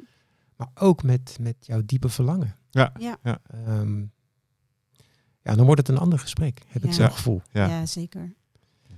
[0.55, 2.55] maar ook met, met jouw diepe verlangen?
[2.69, 2.93] Ja.
[2.99, 3.99] ja, Ehm,
[5.41, 6.95] ja, dan wordt het een ander gesprek, heb ik Ja.
[6.95, 7.41] zo'n gevoel.
[7.51, 7.67] Ja.
[7.67, 7.85] ja.
[7.85, 8.33] zeker.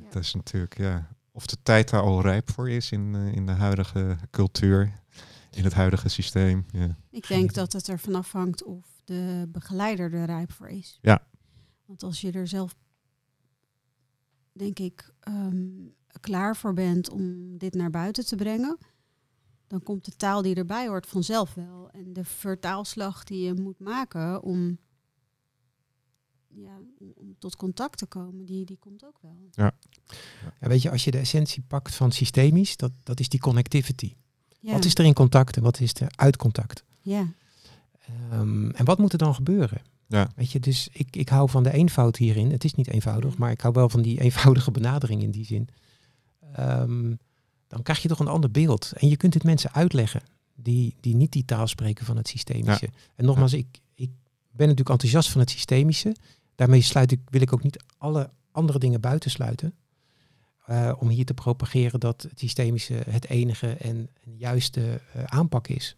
[0.10, 3.46] Dat is natuurlijk, ja, of de tijd daar al rijp voor is in, eh, in
[3.46, 5.02] de huidige cultuur,
[5.52, 6.66] in het huidige systeem.
[6.72, 6.98] Ja.
[7.10, 11.00] Ik denk dat het ervan afhangt of de begeleider er rijp voor is.
[11.02, 11.28] Ja.
[11.86, 12.76] Want als je er zelf,
[14.52, 15.68] denk ik, ehm,
[16.20, 18.78] klaar voor bent om dit naar buiten te brengen,
[19.68, 21.90] dan komt de taal die erbij hoort vanzelf wel.
[21.92, 24.78] En de vertaalslag die je moet maken om,
[26.56, 29.38] ja, om, om tot contact te komen, die, die komt ook wel.
[29.52, 29.72] Ja,
[30.60, 34.14] weet je, als je de essentie pakt van systemisch, dat, dat is die connectivity.
[34.60, 36.84] Ja, Wat is er in contact en wat is er uit contact?
[37.02, 37.28] ja,
[38.30, 39.82] Ehm, en wat moet er dan gebeuren?
[40.08, 40.32] Ja.
[40.36, 42.52] Weet je, dus ik, ik hou van de eenvoud hierin.
[42.52, 45.68] Het is niet eenvoudig, maar ik hou wel van die eenvoudige benadering in die zin.
[46.54, 47.14] Ehm,
[47.68, 48.92] dan krijg je toch een ander beeld.
[48.96, 50.22] En je kunt het mensen uitleggen
[50.56, 52.90] die, die niet die taal spreken van het systemische.
[53.16, 54.10] En nogmaals, ik, ik
[54.52, 56.16] ben natuurlijk enthousiast van het systemische.
[56.62, 59.74] Daarmee sluit ik, wil ik ook niet alle andere dingen buitensluiten.
[60.66, 65.68] eh, om hier te propageren dat het systemische het enige en, en juiste eh, aanpak
[65.68, 65.98] is.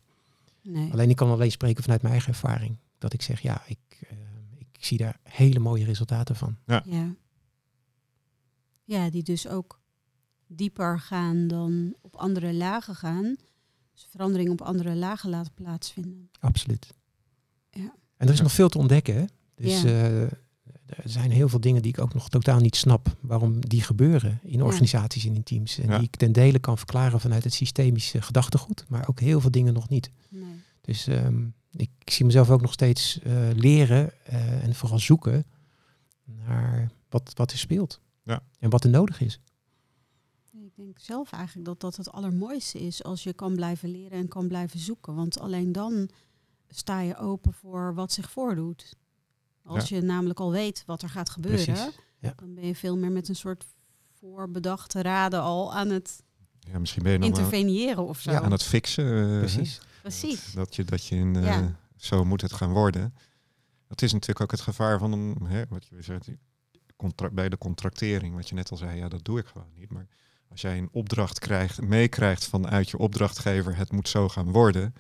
[0.62, 0.92] nee.
[0.92, 2.78] Alleen ik kan alleen spreken vanuit mijn eigen ervaring.
[2.98, 4.18] Dat ik zeg, ja, ik, eh,
[4.58, 6.58] ik zie daar hele mooie resultaten van.
[6.66, 6.84] Ja.
[8.84, 9.80] Ja, die dus ook
[10.48, 13.36] dieper gaan dan op andere lagen gaan.
[13.94, 16.30] Dus verandering op andere lagen laten plaatsvinden.
[16.40, 16.94] Absoluut.
[17.70, 17.96] Ja.
[18.18, 19.16] En er is nog veel te ontdekken.
[19.16, 19.26] Hè?
[19.56, 20.30] Dus Ja.
[20.98, 24.40] Er zijn heel veel dingen die ik ook nog totaal niet snap waarom die gebeuren
[24.44, 24.64] in Ja.
[24.64, 25.80] organisaties en in teams.
[25.80, 25.98] En Ja.
[25.98, 29.74] die ik ten dele kan verklaren vanuit het systemische gedachtegoed, maar ook heel veel dingen
[29.74, 30.12] nog niet.
[30.30, 30.62] Nee.
[30.82, 35.46] Dus ehm, ik, zie mezelf ook nog steeds eh, leren eh, en vooral zoeken
[36.26, 38.00] naar wat, wat er speelt.
[38.24, 38.44] Ja.
[38.60, 39.40] En wat er nodig is.
[40.54, 44.28] Ik denk zelf eigenlijk dat dat het allermooiste is als je kan blijven leren en
[44.28, 45.16] kan blijven zoeken.
[45.16, 46.10] Want alleen dan
[46.68, 48.96] sta je open voor wat zich voordoet.
[49.64, 51.76] Als je namelijk al weet wat er gaat gebeuren.
[52.20, 52.34] Ja.
[52.36, 53.66] dan ben je veel meer met een soort
[54.20, 56.24] voorbedachte raden al aan het
[56.60, 58.32] ja, misschien ben je interveneren of zo.
[58.32, 59.32] Ja, aan het fixen.
[59.34, 59.82] eh, Precies.
[60.02, 60.46] Precies.
[60.46, 61.44] Dat, dat je, dat je in, eh,
[61.96, 63.14] zo moet het gaan worden.
[63.88, 66.40] Dat is natuurlijk ook het gevaar van een, hè, wat je zegt, die
[66.96, 69.90] contra- bij de contractering, wat je net al zei, ja, dat doe ik gewoon niet.
[69.92, 70.08] Maar
[70.50, 74.94] als jij een opdracht krijgt, meekrijgt vanuit je opdrachtgever, het moet zo gaan worden,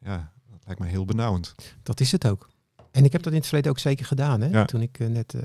[0.00, 1.54] ja, dat lijkt me heel benauwend.
[1.82, 2.48] Dat is het ook.
[2.94, 4.40] En ik heb dat in het verleden ook zeker gedaan.
[4.40, 4.46] Hè?
[4.48, 4.64] Ja.
[4.64, 5.42] Toen ik eh, net eh,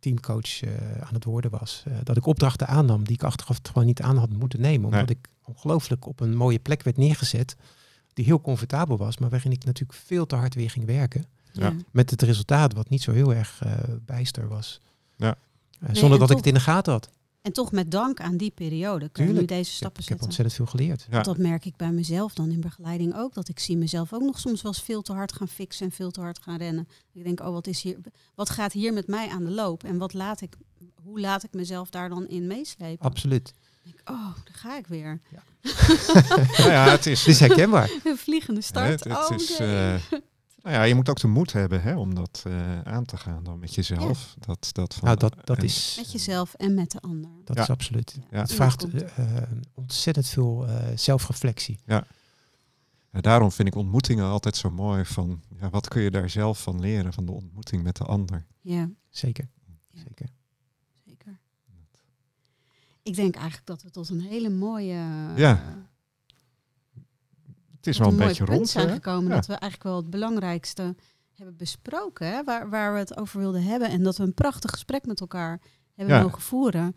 [0.00, 0.70] teamcoach eh,
[1.00, 1.82] aan het worden was.
[1.86, 4.84] eh, dat ik opdrachten aannam die ik achteraf gewoon niet aan had moeten nemen.
[4.86, 5.16] Omdat Nee.
[5.20, 7.56] ik ongelooflijk op een mooie plek werd neergezet.
[8.12, 9.18] Die heel comfortabel was.
[9.18, 11.24] Maar waarin ik natuurlijk veel te hard weer ging werken.
[11.52, 11.72] Ja.
[11.90, 13.72] Met het resultaat wat niet zo heel erg eh,
[14.06, 14.80] bijster was.
[15.16, 15.36] Ja.
[15.80, 17.10] Nee, zonder dat ik het in de gaten had.
[17.42, 20.18] En toch met dank aan die periode kun je nu deze Ik stappen ik heb
[20.18, 20.24] zetten.
[20.26, 21.02] ontzettend veel geleerd.
[21.02, 23.34] Ja, Want dat merk ik bij mezelf dan in begeleiding ook.
[23.34, 25.92] Dat ik zie mezelf ook nog soms wel eens veel te hard gaan fixen en
[25.92, 26.88] veel te hard gaan rennen.
[27.12, 27.96] Ik denk, oh, wat, is hier,
[28.34, 29.84] wat gaat hier met mij aan de loop?
[29.84, 30.56] En wat laat ik,
[31.02, 33.04] hoe laat ik mezelf daar dan in meeslepen?
[33.06, 33.54] Absoluut.
[33.82, 35.20] Denk, oh, daar ga ik weer.
[36.58, 37.90] nou ja, het is, Het is herkenbaar.
[38.04, 38.88] Een vliegende start.
[38.88, 39.98] Het, het oh, is, nee.
[40.62, 43.44] Nou ja, je moet ook de moed hebben hè, om dat eh, aan te gaan
[43.44, 44.34] dan met jezelf.
[44.38, 45.94] Dat, dat van, Nou, dat, dat en- is...
[45.96, 47.30] Met jezelf en met de ander.
[47.44, 47.62] Dat Ja.
[47.62, 48.18] is absoluut.
[48.30, 48.40] Ja.
[48.40, 49.42] Het vraagt eh, eh,
[49.74, 51.78] ontzettend veel eh, zelfreflectie.
[51.86, 52.04] Ja,
[53.10, 55.04] daarom vind ik ontmoetingen altijd zo mooi.
[55.04, 58.46] Van, ja, wat kun je daar zelf van leren, van de ontmoeting met de ander?
[58.60, 59.48] Ja, Zeker.
[59.66, 60.00] Ja.
[60.02, 60.28] Zeker.
[61.06, 61.38] zeker.
[63.02, 64.94] Ik denk eigenlijk dat we tot een hele mooie...
[65.36, 65.62] Ja,
[67.78, 68.68] Het is wel een beetje punt rond.
[68.68, 68.94] zijn hè?
[68.94, 69.34] gekomen Ja.
[69.34, 70.94] dat we eigenlijk wel het belangrijkste
[71.32, 73.88] hebben besproken, hè, waar, waar we het over wilden hebben.
[73.88, 75.60] En dat we een prachtig gesprek met elkaar
[75.94, 76.22] hebben Ja.
[76.22, 76.94] mogen voeren.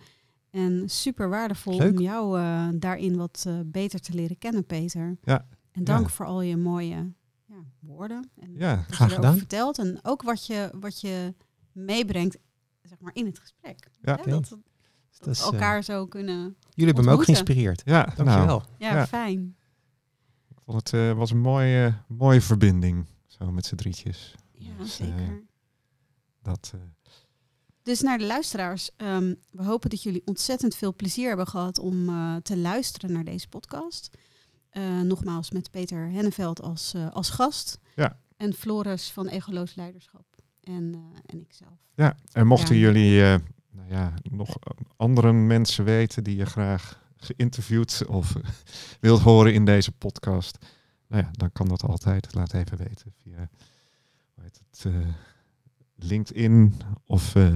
[0.49, 1.91] En super waardevol Leuk.
[1.91, 5.17] om jou eh, daarin wat eh, beter te leren kennen, Peter.
[5.23, 5.47] Ja.
[5.71, 6.11] En dank Ja.
[6.13, 7.13] voor al je mooie
[7.45, 8.29] ja, woorden.
[8.39, 9.37] En Ja, wat Graag je erover gedaan.
[9.37, 9.79] vertelt.
[9.79, 11.33] En ook wat je, wat je
[11.71, 12.37] meebrengt
[12.81, 13.87] zeg maar, in het gesprek.
[14.01, 14.17] Ja.
[14.23, 14.49] Hè, dat,
[15.19, 16.55] dat we eh, elkaar zo kunnen...
[16.73, 17.81] jullie hebben me ook geïnspireerd.
[17.85, 18.45] ja Dankjewel.
[18.45, 19.07] nou, Ja, Ja.
[19.07, 19.55] fijn.
[20.71, 23.05] Vond het eh, was een mooie, mooie verbinding.
[23.27, 24.35] Zo met z'n drietjes.
[24.51, 25.43] Ja, Dus, eh, zeker.
[26.41, 26.81] Dat, eh,
[27.83, 32.09] Dus naar de luisteraars, ehm, we hopen dat jullie ontzettend veel plezier hebben gehad om
[32.09, 34.09] eh, te luisteren naar deze podcast.
[34.69, 37.77] Eh, nogmaals met Peter Henneveld als, eh, als gast.
[37.95, 38.19] Ja.
[38.37, 40.25] En Floris van Egoloos Leiderschap.
[40.63, 41.77] En, eh, en ikzelf.
[41.95, 42.81] ja, en mochten Ja.
[42.81, 43.35] jullie eh,
[43.71, 44.55] nou ja, nog
[44.97, 48.35] andere mensen weten die je graag geïnterviewd of
[48.99, 50.57] wilt horen in deze podcast,
[51.07, 52.33] nou ja, dan kan dat altijd.
[52.33, 53.49] Laat even weten via
[54.41, 54.93] het, eh,
[55.95, 56.73] LinkedIn
[57.05, 57.55] of uh,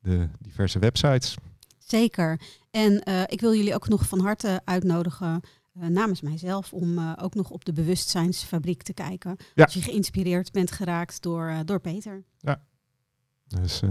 [0.00, 1.36] de diverse websites.
[1.78, 2.40] Zeker.
[2.70, 5.40] En uh, ik wil jullie ook nog van harte uitnodigen
[5.72, 9.36] namens mijzelf om ook nog op de bewustzijnsfabriek te kijken.
[9.54, 9.64] Ja.
[9.64, 12.24] Als je geïnspireerd bent geraakt door, door Peter.
[12.38, 12.62] Ja.
[13.46, 13.82] Dus